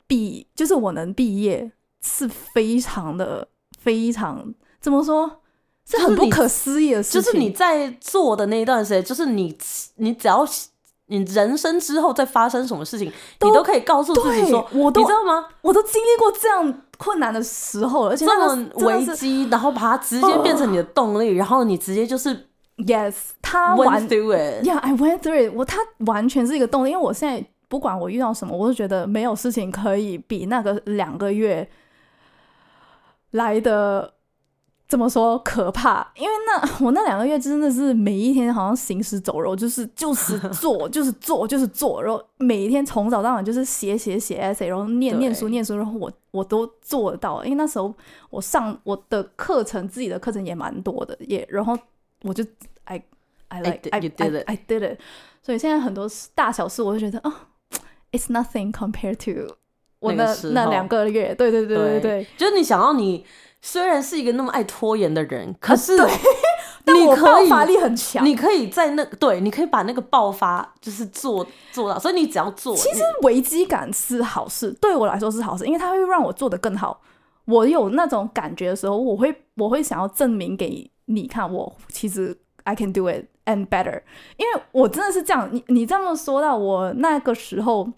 [0.05, 1.71] 毕，就是我能毕业
[2.05, 3.47] 是非常的
[3.79, 5.41] 非常怎么说，
[5.83, 7.21] 是很不可思议的事情。
[7.23, 9.57] 就是你在做的那一段时间，就是你
[9.95, 10.47] 你只要
[11.07, 15.47] 你人生之后再发生什么事情，你都可以告诉自己说，我都你知道吗？
[15.63, 22.48] 我都经历过这样困难的时候了，而且这么危机，然后把它直接变成你的动力，然后你直接就是
[22.87, 25.65] Yes，他 went 完 through it，Yeah，I went through it 我。
[25.65, 31.69] 他完全是一个动力，因为我现在不管我遇到什么，我都觉得没有事情可以比那个两个月
[33.31, 34.13] 来的
[34.87, 36.11] 怎么说可怕。
[36.15, 47.43] 因为那我那两个月真的是每一天好像行尸走肉，就是就是 做，就是做，就是做，然后每一天从早到晚就是写写写 essay，然后念念书念书，然后我我都做得到。
[47.43, 47.93] 因为那时候
[48.29, 51.77] 我上我的课程，自己的课程也蛮多的，也然后
[52.23, 52.43] 我就
[52.83, 53.01] I
[53.47, 54.43] I like you did I, it.
[54.45, 54.99] I did it。
[55.41, 57.33] 所以现在很多大小事，我就觉得哦
[58.11, 59.55] ，It's nothing compared to
[59.99, 61.33] 我那那两个月。
[61.35, 62.27] 对对对对对。
[62.37, 63.25] 就是你想要你
[63.61, 65.97] 虽然是一个那么爱拖延的人，可是
[66.85, 68.25] 你可以爆发力很强。
[68.25, 77.01] 你可以在那对，你可以把那个爆发就是做做到，所以你只要做，其实危机感是好事，对我来说是好事，因为它会让我做得更好。
[77.45, 84.01] 我有那种感觉的时候，我会我会想要证明给你看，我其实 I can do it and better。
[84.37, 87.91] 因为我真的是这样，你你这么说到我那个时候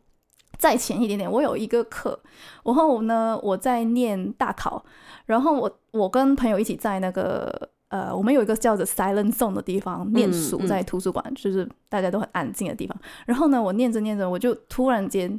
[0.58, 2.20] 再前一点点，我有一个课，
[2.64, 4.84] 然后呢我在念大考，
[5.26, 12.98] 然后我我跟朋友一起在那个呃，我们有一个叫做 Silent Zone 的地方念书，嗯在图书馆，就是大家都很安静的地方。
[13.26, 15.38] 然后呢，我念着念着，我就突然间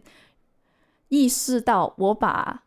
[1.08, 2.64] 意识到我把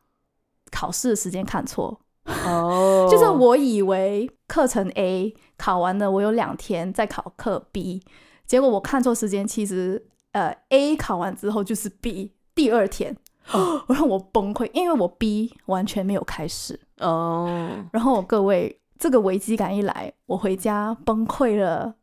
[0.71, 8.01] 考试的时间看错，哦， 就是我以为课程 A 考完了，我有两天再考课 B，
[8.45, 13.15] 结果我看错时间，其实呃 A 考完之后就是 B 第二天，
[13.53, 17.47] 我 让我崩溃，因为我 B 完全没有开始，哦，
[17.91, 21.95] 然后各位这个危机感一来，我回家崩溃了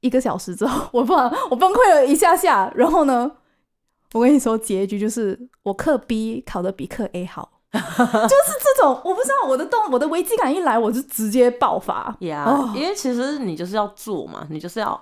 [0.00, 3.30] 一个小时之后，我不我崩溃了一下下，然后呢，
[4.12, 7.53] 我跟你说结局就是我课 B 考的比课 A 好。
[7.82, 12.16] 就是这种，我不知道我的动，我的危机感一来，我就直接爆发。
[12.20, 14.98] yeah，因为其实你就是要做嘛，你就是要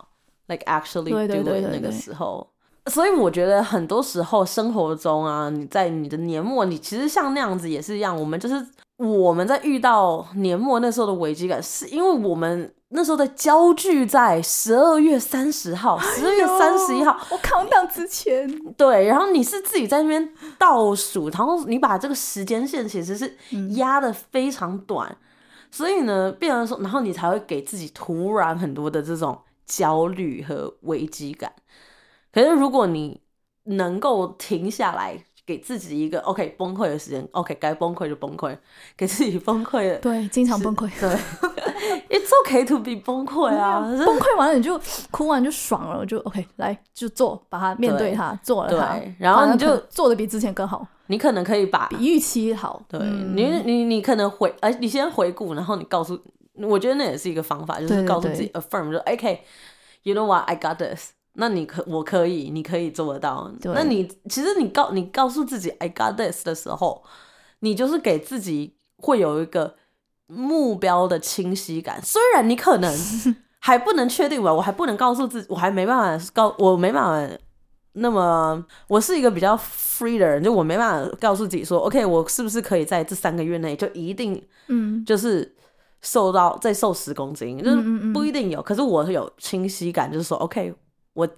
[0.47, 2.47] like actually do 对 it 对那个时候。
[2.87, 8.18] 所以我觉得很多时候生活中啊，你在你的年末，你其实像那样子也是一样。
[8.18, 8.66] 我们就是
[8.97, 23.34] 我们在遇到年末那时候的危机感，是因为我们那时候的焦聚在十二月三十号、十二月三十一号，我扛档之前，对，然后你是自己在那边倒数，然后你把这个时间线其实是
[23.76, 25.16] 压的非常短，
[25.70, 31.53] 所以呢，变成说，然后你才会给自己突然很多的这种焦虑和危机感。
[32.32, 33.20] 可是如果你
[33.64, 38.57] 能够停下来，给自己一个 OK 崩溃的时间，OK 该崩溃就崩溃，
[38.96, 40.88] 给自己崩溃的， 对，经常崩溃。
[40.98, 41.11] 对，
[42.09, 44.80] It's okay to be 崩溃啊，崩溃完了你就
[45.11, 52.80] 哭完就爽了，就 OK，来就做，把它面对它，做了它对，然后你就做的比之前更好，你可能可以把比预期好。
[52.88, 53.36] 对、嗯。
[53.36, 56.18] 你，你你可能回，哎、你先回顾，然后你告诉，
[56.55, 61.11] 我觉得那也是一个方法，就是告诉自己 affirm，就 OK，you、know what，I got this。
[61.35, 63.51] 那你可我可以，你可以做得到。
[63.64, 67.03] 那你其实你告你告诉自己 I got this 的时候，
[67.61, 69.76] 你就是给自己会有一个
[70.26, 72.01] 目标的清晰感。
[72.03, 72.95] 虽然你可能
[73.61, 77.39] 还不能确定吧，我还不能告诉自己，我还没办法告，我没办法
[77.95, 85.55] 那么，我是一个比较 free 的人，就我没办法告诉自己说，OK，我是不是可以在这三个月内就一定嗯，就是
[86.01, 87.76] 瘦到再瘦十公斤，就是
[88.12, 90.74] 不一定有，可是我有清晰感，就是说，OK，
[91.12, 91.28] 我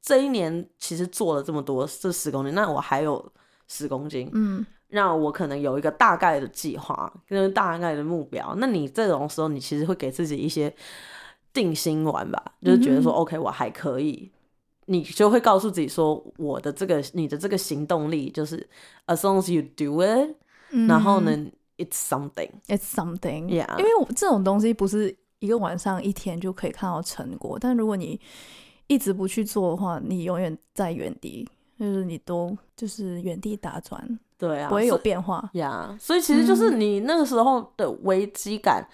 [0.00, 3.32] 这一年其实做了这么多，这十公斤，那我还有
[3.68, 8.54] 十公斤，嗯，那我可能有一个大概的计划跟大概的目标。
[8.58, 10.74] 那你这种时候，你其实会给自己一些
[11.52, 14.30] 定心丸吧，就是觉得说、嗯 OK，我还可以。
[14.86, 18.68] 你就会告诉自己说，我的这个你的这个行动力就是
[19.06, 20.34] as long as you do it，、
[20.72, 21.30] 嗯然后呢
[21.78, 22.50] ，it's something。
[22.66, 28.20] ，it's something，Yeah 因为我这种东西不是一个晚上一天就可以看到成果，但如果你
[28.92, 35.48] 一直不去做的话，你永远在原地，就是你都就是原地打转，对啊，不会有变化。
[35.54, 38.86] 呀所以其实嗯就是你那个时候的危机感，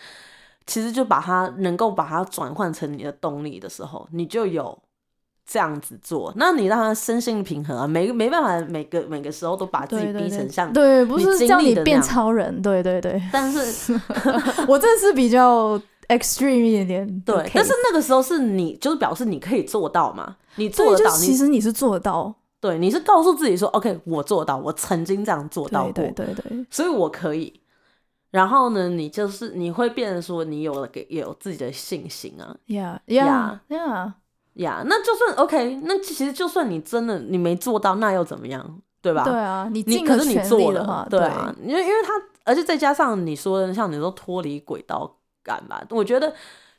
[0.66, 4.78] 其实就把它能够把它转换成你的动力的时候，你就有
[5.46, 6.32] 这样子做。
[6.36, 13.98] 那你让他身心平衡啊，没没办法每个每个时候都把自己逼成像，对，不是叫你变超人，对对对，但是
[14.68, 27.60] 我这是比较 extreme 一点点对，但是那个时候是你就是表示你可以做到嘛，你做得到，其实你是做得到，对你是告诉自己说，OK，我做到，我曾经这样做到过，对对对对，所以我可以。
[28.30, 33.58] 然后呢，你就是你会变得说，你有了给有自己的信心啊，Yeah, Yeah.
[33.68, 34.12] yeah, yeah.
[34.54, 39.24] 呀那就算 OK，那其实就算你真的你没做到，那又怎么样，对吧？
[39.24, 42.12] 对啊，你你可是你做了，，对啊，因为因为他，
[42.44, 45.17] 而且再加上你说的像你说脱离轨道
[45.48, 46.34] 感吧，我觉得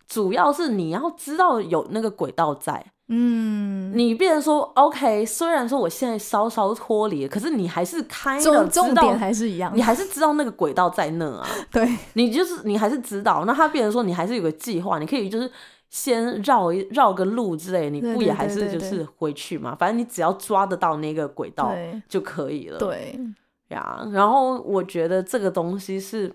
[0.07, 11.47] 主要是你要知道有那个轨道在，嗯，你变成说 OK，虽然说我现在稍稍脱离，可是你还是开的重点，还是一样你，还是知道那个轨道在那啊。
[11.71, 15.51] 对，你就是你还是知道，那他变成说你还是有个计划，你可以就是
[15.89, 19.75] 先绕一绕个路之类，你不也还是就是回去嘛？
[19.75, 21.71] 反正你只要抓得到那个轨道
[22.07, 22.77] 就可以了。
[22.77, 23.19] 对，
[23.69, 26.31] 呀，然后我觉得这个东西是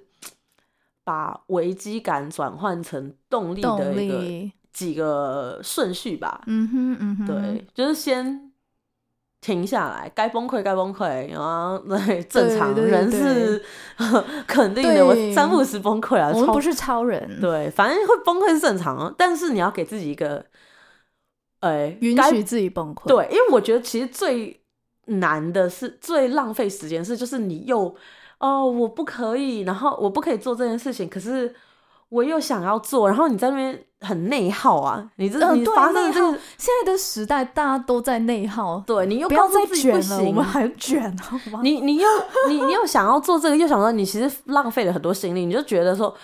[1.05, 6.43] 把危机感转换成动力的动一个力，几个顺序吧。
[6.47, 8.51] 嗯哼嗯哼，对，就是先。
[9.41, 13.63] 停下来，该崩溃该崩溃，然后 对正常人是
[14.49, 20.47] 肯定的，我对三不五时崩溃啊，超我们不是超人，对，反正会崩溃是正常，但是你要给自己一个，
[21.61, 24.63] 呃，该允许自己崩溃，对，因为我觉得其实最
[25.09, 27.95] 难的是最浪费时间是，就是你又
[28.39, 31.55] 哦我不可以，然后我不可以做这件事情，可是
[32.09, 41.61] 我又想要做，然后你在那边很内耗啊，你这、你发生内耗这个，现在的时代大家都在内耗，对你又不要再卷了，我行们还卷好吗？
[41.63, 42.09] 你你又
[42.49, 46.15] 你你又想要做这个，又想到你其实浪费了很多心力，你就觉得说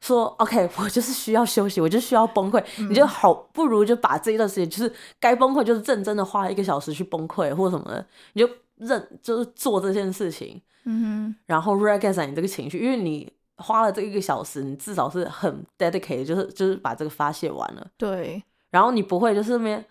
[0.00, 8.48] 说 OK， 我就是需要休息，我就需要崩溃，你嗯就好不如就把这一段时间就是该崩溃，就是认真的花一个小时去崩溃或者什么的，你就
[8.86, 19.84] 认就是做这件事情，嗯然后 recognize 你这个情绪，因为你花了这一个小时，你至少是很 dedicated，就是就是把这个发泄完了，，对，然后你不会就是那边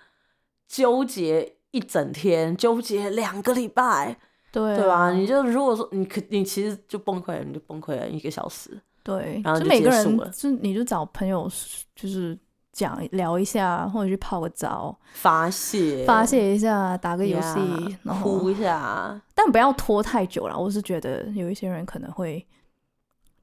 [0.67, 4.17] 纠结一整天，纠结两个礼拜。
[4.53, 4.95] 对对吧？
[4.95, 8.77] 啊你就如果说你可你其实就崩溃了，你就崩溃了一个小时。
[9.01, 11.49] 对，然后就就每个人就你就找朋友
[11.95, 12.37] 就是
[12.71, 20.57] 讲聊一下，或者去泡个澡，发泄，发泄一下，打个游戏 Yeah，然后哭一下，但不要拖太久了。
[20.57, 22.45] 我是觉得有一些人可能会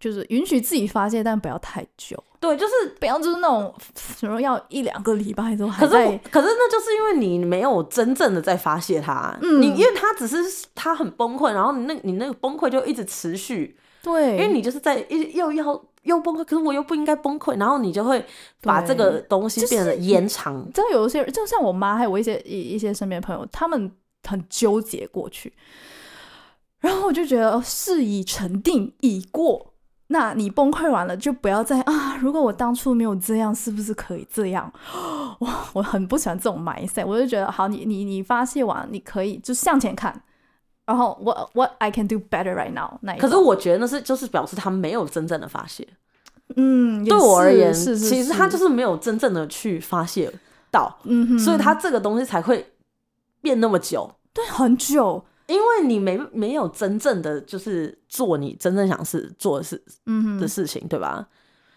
[0.01, 2.73] 就是允许自己发泄，但不要太久，对，就是。
[3.01, 18.25] 不要就是那种什么要一两个礼拜都还可是可是那就是因为你没有真正的在发泄他，嗯你因为他只是他很崩溃，然后你那你那个崩溃就一直持续，对，因为你就是在一又要又崩溃，可是我又不应该崩溃，然后你就会
[18.63, 20.59] 把这个东西变得延长。
[20.67, 23.93] 你知道有一些人，就像我妈，还有我一些一一些身边朋友，他们
[24.25, 25.53] 很纠结过去，
[26.81, 29.75] 然后我就觉得哦事已成定，已过。
[30.11, 32.17] 那你崩溃完了，就不要再啊！
[32.17, 34.73] 如果我当初没有这样，是不是可以这样？
[35.41, 37.05] 哇， 我很不喜欢这种 mindset。
[37.05, 40.23] 我就觉得，好，你你你发泄完，你可以就向前看，
[40.89, 43.21] 然后 what what I can do better right now 那一。
[43.21, 45.87] 可是我觉得那是就是表示他没有真正的发泄。
[46.57, 50.33] 嗯，对我而言，是是，其实他就是是没有真正的去发泄
[50.71, 52.73] 到，嗯哼，所以他这个东西才会
[53.43, 54.11] 变那么久。
[54.33, 61.29] 对很久，因为你没没有真正的就是做你真正想是做的事嗯哼，的事情，对吧？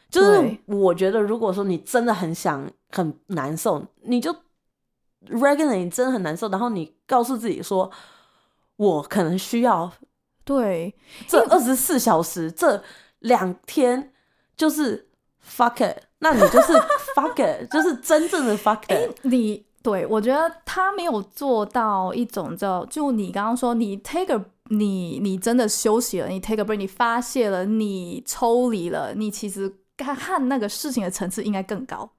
[0.10, 4.34] 就是我觉得，如果说你真的很想很难受，你就
[5.30, 7.90] regular 你真的很难受，然后你告诉自己说，
[8.82, 9.92] 我可能需要
[10.44, 10.96] 对，
[11.28, 12.84] 这二十四小时，这
[13.20, 14.12] 两天
[14.58, 15.08] 就是
[15.40, 16.74] fuck it，那你就是
[17.16, 19.16] fuck it，就是真正的 fuck it。
[19.22, 32.10] 你对我觉得他没有做到一种叫，就你刚刚说，你 take a 你你真的休息了，你 take a break，你发泄了，你抽离了，你其实看看那个事情的层次应该更高。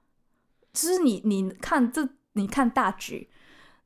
[0.72, 3.28] 就是你你看这你看大局，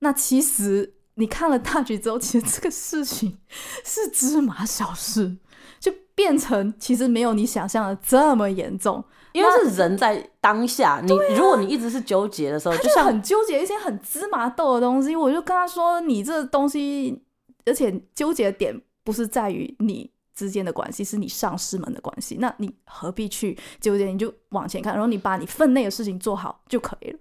[0.00, 3.38] 那其实你看了大局之后，其实这个事情
[3.84, 5.36] 是芝麻小事，
[5.80, 9.04] 就变成其实没有你想象的这么严重。
[9.32, 17.22] 因为是人在当下，你、如果你一直是纠结的时候，就就像很纠结一些很芝麻豆的东西，我就跟他说：“你这东西，
[17.66, 22.36] 而且纠结的点不是在于你之间的关系，是你上司们的关系。
[22.40, 24.06] 那你何必去纠结？
[24.06, 27.18] 你就往前看，然后你把你分内的事情做好就可以了。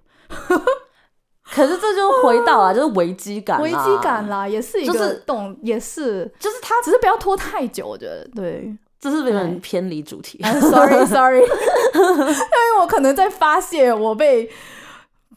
[1.56, 7.88] 可是这就回到了，就是危机感，危机感，啦，也是一个就是动，也是，就是他只是不要拖太久。
[7.88, 8.76] 我觉得对。
[8.98, 10.42] 这是有点偏离主题。
[10.42, 14.50] Sorry sorry，因为我可能在发泄，我被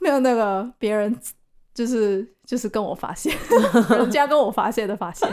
[0.01, 1.15] 没有那个别人
[1.75, 3.31] 就是就是跟我发泄，
[3.91, 5.27] 人家跟我发泄的发泄。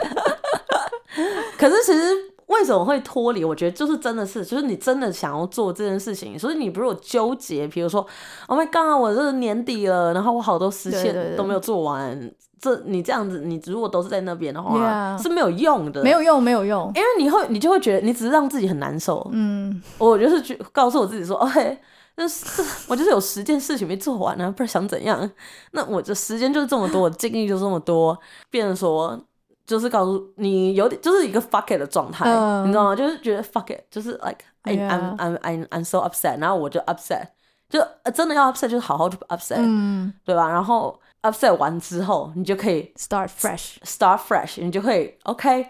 [1.58, 2.14] 可是其实
[2.48, 3.44] 为什么会脱离？
[3.44, 8.06] 我觉得就是真的是，就是你真的想要做这件事情，所以你如果纠结，比如说
[8.48, 16.92] ，Oh my god，我这年底了，然后我好多实对对对现都没有做完，这你这样子，你如果都是在那边的话是没有用的，没有用，没有用。
[16.96, 19.28] 因为你会，你就会觉得你只是让自己很难受。
[19.32, 21.78] 嗯，我就是觉告诉我自己说，OK，
[22.16, 25.30] 那是我就是有十件事情没做完呢、不然想怎样？
[25.72, 28.18] 那我这时间就是这么多，我精力就这么多，
[28.50, 29.20] 变成说
[29.66, 32.96] 就是告诉你有点就是一个 fuck it 的状态，嗯你知道吗？
[32.96, 37.28] 就是觉得 fuck it，就是 like I I'm I'm I'm I'm so upset，然后我就 upset，
[37.70, 40.48] 就、呃真的要 upset 就是好好去 upset，、嗯对吧？
[40.48, 45.68] 然后 upset 完之后，你就可以，start fresh，start fresh，你就可以 OK。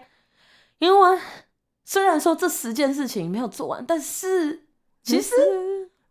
[0.78, 1.18] 因为
[1.84, 4.66] 虽然说这十件事情没有做完，但是
[5.02, 5.32] 其实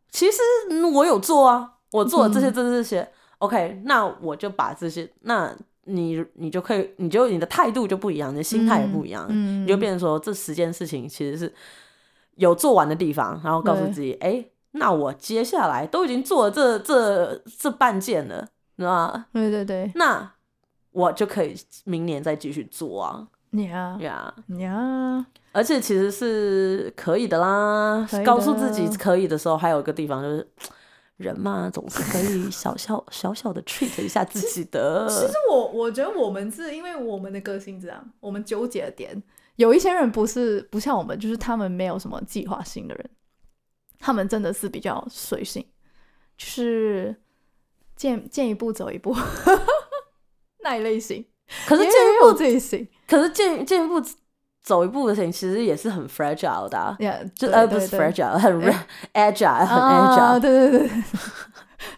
[0.10, 0.38] 其实
[0.72, 5.56] 嗯我有做啊，我做了这些嗯这些这些、OK，那我就把这些，那
[5.86, 11.54] 你你就可以，你就你的态度就不一样，你的心态也不一样，嗯，你就变成说这十件事情其实是
[12.36, 19.26] 有做完的地方，然后告诉自己，哎、那我接下来都已经做了这这这半件了，你知道吗？
[19.32, 19.92] 对对对。
[19.96, 20.32] 那
[20.92, 23.98] 我就可以明年再继续做啊呀、
[24.50, 28.24] yeah，而且其实是可以的啦，的。
[28.24, 30.48] 告诉自己可以的时候，还有一个地方就是。
[31.18, 35.08] 人嘛，总是可以 小小小小的 treat 一下自己的。
[35.10, 39.24] 其实我我觉得我们是因为我们的个性这样，我们纠结的点，
[39.56, 43.10] 有一些人不是不像我们，就是他们没有什么计划性的人，
[44.00, 45.66] 他们真的是比较随性，
[46.38, 47.16] 就是
[47.96, 49.16] 见见一步走一步
[50.60, 51.26] 那一类型。
[51.68, 54.02] 可是也见一步有这一型，可是见见一步
[54.66, 58.52] 走一步的事情，其实也是很 fragile 的、啊，呀，就对呃不是 fragile，很
[59.14, 60.90] agile，很啊，agile，、对对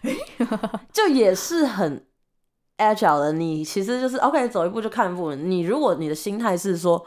[0.02, 0.46] 对，
[0.92, 2.04] 就也是很
[2.76, 3.32] agile 的。
[3.32, 5.34] 你其实就是 OK，走一步就看一步。
[5.34, 7.02] 你如果你的心态是说，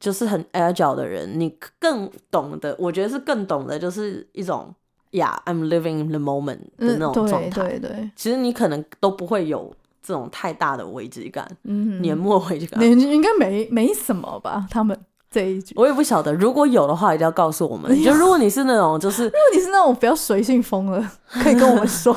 [0.00, 4.74] 就是很 agile 的人，你更懂得，我觉得是更懂得，就是一种
[5.10, 7.62] 呀、yeah,，I'm living in the moment 的那种状嗯，态。
[7.62, 9.70] 对对对，其实你可能都不会有
[10.06, 12.80] 这种太大的危机感，嗯，年末危机感。
[12.80, 14.64] 你应该没没什么吧？
[14.70, 14.96] 他们
[15.28, 17.90] 这一句，我也不晓得，如果有的话，一定要告诉我们。
[18.04, 22.14] 就如果你是那种，就是 如果你是那种比较随性风的， 可以跟我们说，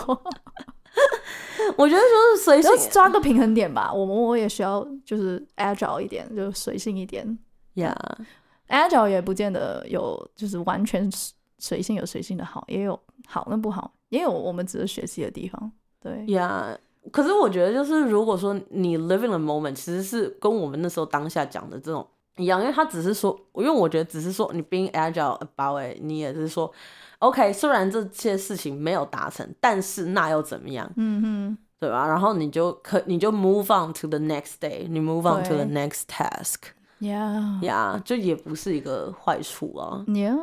[1.75, 3.91] 我觉得就是随性抓个平衡点吧。
[3.91, 7.39] 我们我也需要就是 agile 一点，就随性一点。
[7.73, 11.09] Yeah，agile 也不见得有就是完全
[11.57, 15.71] 随性有随性的好，也有好跟不好，也有我们值得学习的地方。
[15.99, 16.77] 对，呀。
[17.11, 22.05] 可是我觉得，就是如果说你 living the moment，其实是跟我们那时候当下讲的这种
[22.37, 26.71] 一样，因为他只是说，因为我觉得只是说你 being agile about it，你也是说
[27.19, 31.57] ，OK，虽然这些事情没有达成，但是那又怎么样，嗯哼。
[31.79, 32.05] 对吧？
[32.05, 36.55] 然后你就可你就 move on to the next day，你 move on to the next task，
[36.99, 40.37] 哼，yeah 呀，就也不是一个坏处啊，yeah，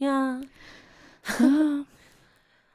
[0.00, 0.38] 呀，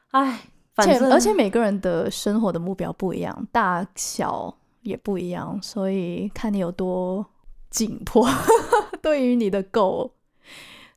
[0.10, 7.26] 哎， 而反正且而且每个人的生活的目标不一样，大小也不一样，所以看你有多
[7.72, 8.26] 紧迫。
[9.02, 10.12] 对于你的 goal，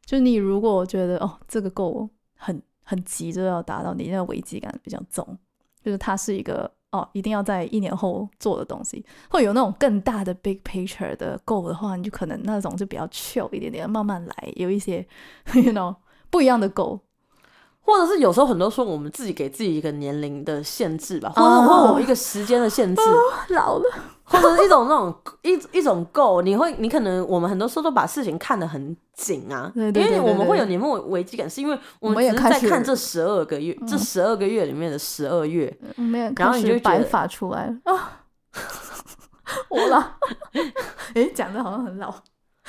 [0.05, 5.26] 就你如果觉得哦这个 goal 很很急着要达到，你那个危机感比较重，
[5.83, 14.99] 就是它是一个哦一定要在一年后做的东西，会有那种更大的 big picture 的 goal 的话，你就可能那种就比较 chill 一点点，慢慢来，有一些
[15.55, 15.97] you know
[16.28, 17.01] 不一样的 goal。
[17.91, 23.03] 或者是有时候很多时候我们自己给自己一个年龄的限制吧，或者哦或者我一个时间的限制，
[23.55, 23.84] 老了，
[24.24, 37.93] 或者是一种那种一一种 goal，你会你可能我们很多时候都把事情看得很紧啊，因为我们会有年末危机感，是因为我我们只是在看这十二个月，这十二个月里面的十二月，没有，然后你就白发出来了。
[37.93, 38.20] 啊！
[39.68, 40.01] 我老，
[41.14, 42.14] 诶，讲的好像很老，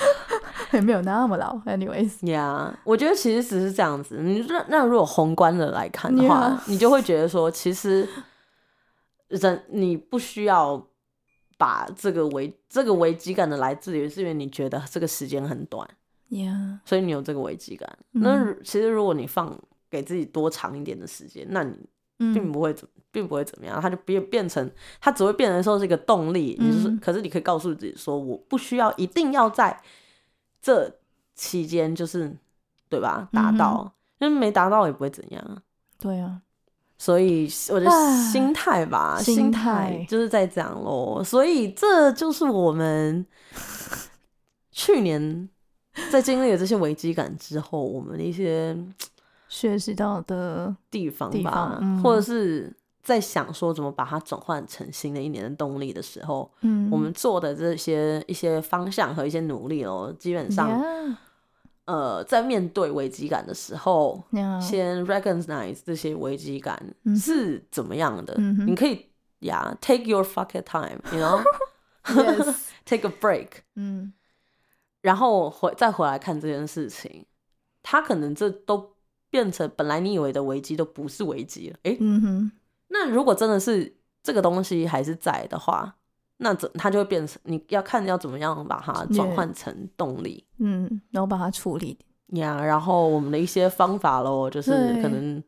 [0.73, 1.55] 也没有那么老。
[1.65, 4.17] Anyways，呀我觉得其实只是这样子。
[4.21, 8.07] 你那那如果宏观的来看的话 Yeah 你就会觉得说，其实
[9.27, 10.87] 人你不需要
[11.57, 15.87] 把这个危这个危机感的来自于是因为你觉得这个时间很短
[16.29, 17.97] ，Yeah，所以你有这个危机感。
[18.13, 19.57] 嗯那其实如果你放
[19.89, 21.75] 给自己多长一点的时间，那你
[22.33, 26.55] 并嗯，不会怎并不会怎么样，它就变变成它只会变成说是一个动力。
[26.59, 29.81] 你就是，嗯可是你可以告诉自己说，我不需要一定要在
[30.61, 30.91] 这
[31.35, 32.35] 期间就是
[32.87, 35.61] 对吧达嗯到，因为没达到也不会怎样啊。
[35.99, 36.41] 对啊，
[36.97, 37.89] 所以我的
[38.31, 41.23] 心态吧，心心态就是在这样咯。
[41.23, 43.25] 所以这就是我们
[44.71, 45.49] 去年
[46.09, 48.75] 在经历了这些危机感之后，我们的一些
[49.51, 52.73] 学习到的，地方地吧，方嗯或者是
[53.03, 60.81] 在想说怎么把它转换成新的一年的动力的时候，嗯，我们做的这些一些方向和一些努力哦，基本上
[61.83, 64.23] 呃，在面对危机感的时候
[64.61, 66.81] 先 recognize 这些危机感
[67.17, 69.05] 是怎么样的，嗯你可以
[69.39, 74.13] 呀、take your fucking time，you know，Yes，take a break， 嗯。
[75.01, 77.25] 然后回再回来看这件事情，
[77.81, 78.93] 他可能这都
[79.31, 82.51] 变成本来你以为的危机都不是危机了，诶，嗯哼，
[82.89, 85.95] 那如果真的是这个东西还是在的话，
[86.37, 90.43] 那怎它就会变成你要看要怎么样把它转换成动力。
[90.59, 91.97] 嗯，然后把它处理。
[92.33, 92.63] 呀。
[92.63, 94.71] 然后我们的一些方法咯，就是
[95.01, 95.41] 可能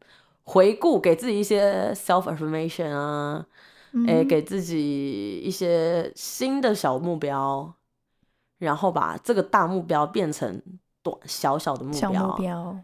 [0.43, 3.45] 回顾，给自己一些 self affirmation 啊，
[4.07, 7.73] 哎、嗯给自己一些新的小目标，
[8.59, 10.61] 然后把这个大目标变成
[11.01, 12.77] 短小小的目小标，目标，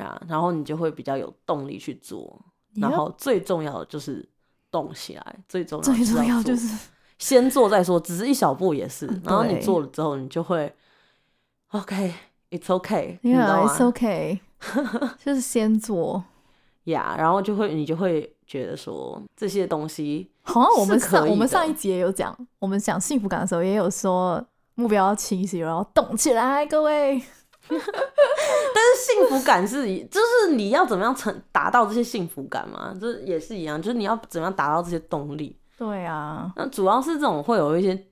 [0.00, 2.40] 啊，然后你就会比较有动力去做。
[2.76, 4.28] 然后最重要的就是
[4.70, 6.76] 动起来，最重要的最重要就是
[7.18, 9.06] 先做再说，只是一小步也是。
[9.22, 10.74] 然后你做了之后，你就会
[11.70, 14.40] OK，it's OK，你知道 Yeah, 吗 it's okay，
[15.24, 16.24] 就是先做。
[16.84, 27.22] 呀然后就会你就会觉得说这些东西好像我们上我们上一集也有讲，我们讲幸福感的时候也有说目标要清晰，然后动起来，各位。
[28.96, 35.56] 幸福感是，就是你要怎么样成达到这些幸福感嘛，这也是一样，就是你要怎么样达到这些动力。
[35.76, 38.06] 对啊，那主要是这种会有一些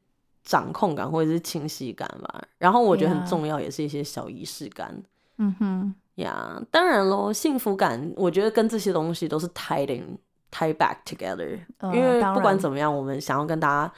[0.44, 2.42] 掌控感或者是清晰感吧。
[2.58, 5.02] 然后我觉得很重要，也是一些小仪式感
[5.38, 6.60] 嗯哼，呀。
[6.70, 10.18] 当然咯，幸福感我觉得跟这些东西都是 tied in
[10.50, 13.92] tie back together，、呃因为不管怎么样，我们想要跟大家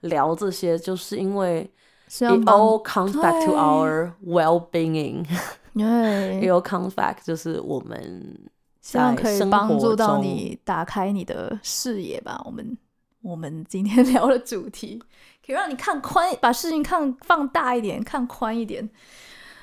[0.00, 1.70] 聊这些，就是因为
[2.08, 5.24] it 帮 all comes back to our well-being。
[5.24, 5.59] it
[6.40, 8.50] 对，all comes back 就是我们
[8.80, 12.40] 希望可以帮助到你打开你的视野吧。
[12.44, 12.76] 我们
[13.22, 14.98] 我们今天 聊的主题，
[15.44, 18.88] 可以让你看宽，把事情看放大一点，看宽一点，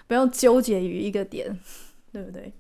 [0.08, 1.60] 不要纠结于一个点，
[2.12, 2.54] 对不对？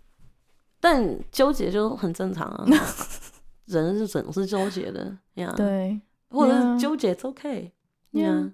[0.80, 2.66] 但纠结就很正常啊，
[3.66, 5.54] 人是总是纠结的呀。
[5.58, 7.14] 对，或者是纠结。
[7.16, 7.72] Yeah
[8.14, 8.52] 呀，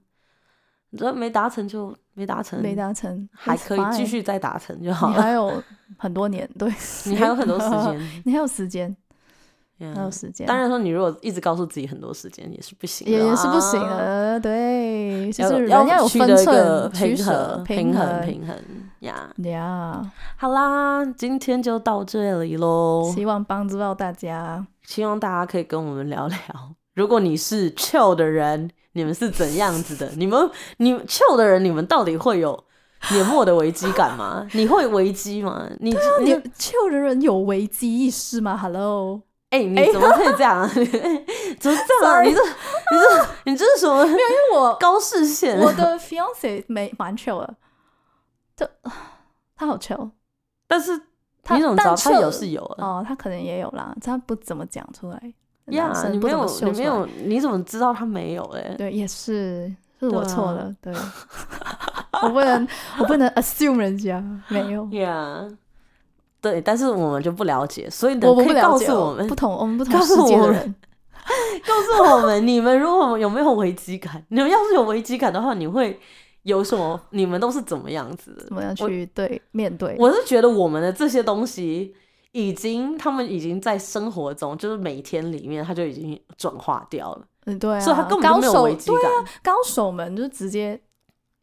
[0.90, 5.16] 你知道没达成就没达成，没达成还可以继续再达成就好了。
[5.16, 5.64] 你还有
[5.98, 6.72] 很多年，对
[7.06, 8.96] 你还有很多时间， 你还有时间，
[9.80, 18.56] 还有时间，当然说，你如果一直告诉自己很多时间也是不行的也是不行的，对，就是人要要有分寸、取平舍、衡、平衡、衡平衡
[19.00, 19.30] 呀。
[19.44, 20.12] 呀。
[20.38, 23.12] 好啦，今天就到这里喽。
[23.14, 24.66] 希望帮助到大家。
[24.84, 26.38] 希望大家可以跟我们聊聊，
[26.94, 30.10] 如果你是 chill 的人，你们是怎样子的？
[30.16, 32.64] 你们你们 chill 的人，你们到底会有
[33.12, 34.48] 年末的危机感吗？
[34.54, 35.68] 你会危机吗？
[35.80, 40.68] 你你你 chill 的人有危机意识吗？Hello，哎、你怎么可以这样啊？
[41.60, 42.22] 怎么这样啊？
[42.22, 45.60] 你这你这你这是什么因为我高视线？
[45.60, 47.56] 我的 fiance 没蛮 chill 的，
[48.56, 48.70] 这
[49.56, 50.12] 他好 chill，
[50.68, 51.00] 但是
[51.42, 52.76] 他你怎么知道但他有是有啊？
[52.86, 55.34] 哦，他可能也有啦，他不怎么讲出来。
[55.68, 58.76] 呀、你没有你没有，你怎么知道他没有哎？
[58.78, 60.94] 对，也是是我错了，对，
[62.22, 62.68] 我不能
[63.00, 64.88] 我不能 assume 人家没有。
[64.92, 65.48] 呀
[66.42, 70.76] 对，但是我们就不了解，所以可以 告诉我们不，同我们不同世界的人，
[71.66, 74.22] 告诉我们，你们如果有没有危机感？
[74.28, 75.98] 你们要是有危机感的话，你会
[76.42, 77.00] 有什么？
[77.12, 78.54] 你们都是怎么样子怎？
[78.54, 79.96] 么样我去对面对？
[79.98, 81.96] 我是觉得我们的这些东西，
[82.34, 89.12] 已经他们已经在生活中，就是每天里面，他就已经转化掉了，嗯，对啊，所以他根本就没有高手危机感。
[89.42, 90.80] 高手们就直接，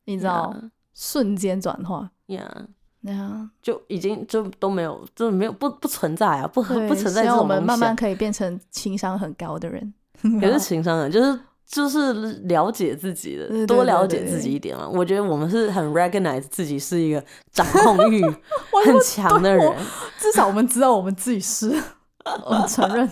[0.04, 0.54] 你知道，
[0.92, 2.66] 瞬间转化，呀
[3.02, 7.56] 对啊，就已经就都没有，就没有不不存在啊，不对，不存在这种东西啊。
[7.56, 9.94] 们慢慢可以变成情商很高的人。
[10.42, 12.12] 也是情商的，就是就是
[12.48, 14.88] 了解自己的，对对多了解自己一点嘛。
[14.88, 18.20] 我觉得我们是很 recognize 自己是一个掌控欲
[18.84, 19.72] 很强的人，
[20.18, 21.68] 至少我们知道我们自己是，
[22.44, 23.08] 我们承认。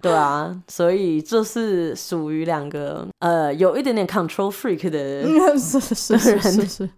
[0.00, 5.24] 对啊，所以这是属于两个呃有一点点 control freak 的人。
[5.26, 6.90] 嗯是是是是是是，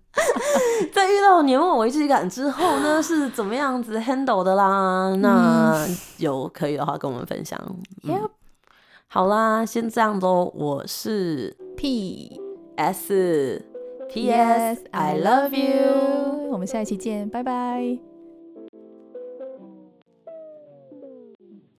[0.92, 5.12] 在遇到年末危机感之后呢，是怎么样子 handle 的啦？
[5.16, 5.84] 那
[6.18, 7.58] 有可以的话跟我们分享。
[8.04, 8.30] 嗯 Yep
[9.14, 10.50] 好啦，先这样喽。
[10.56, 12.40] 我是 P
[12.74, 13.64] S
[14.08, 17.96] P Yes S I love you，我们下一期见，拜拜。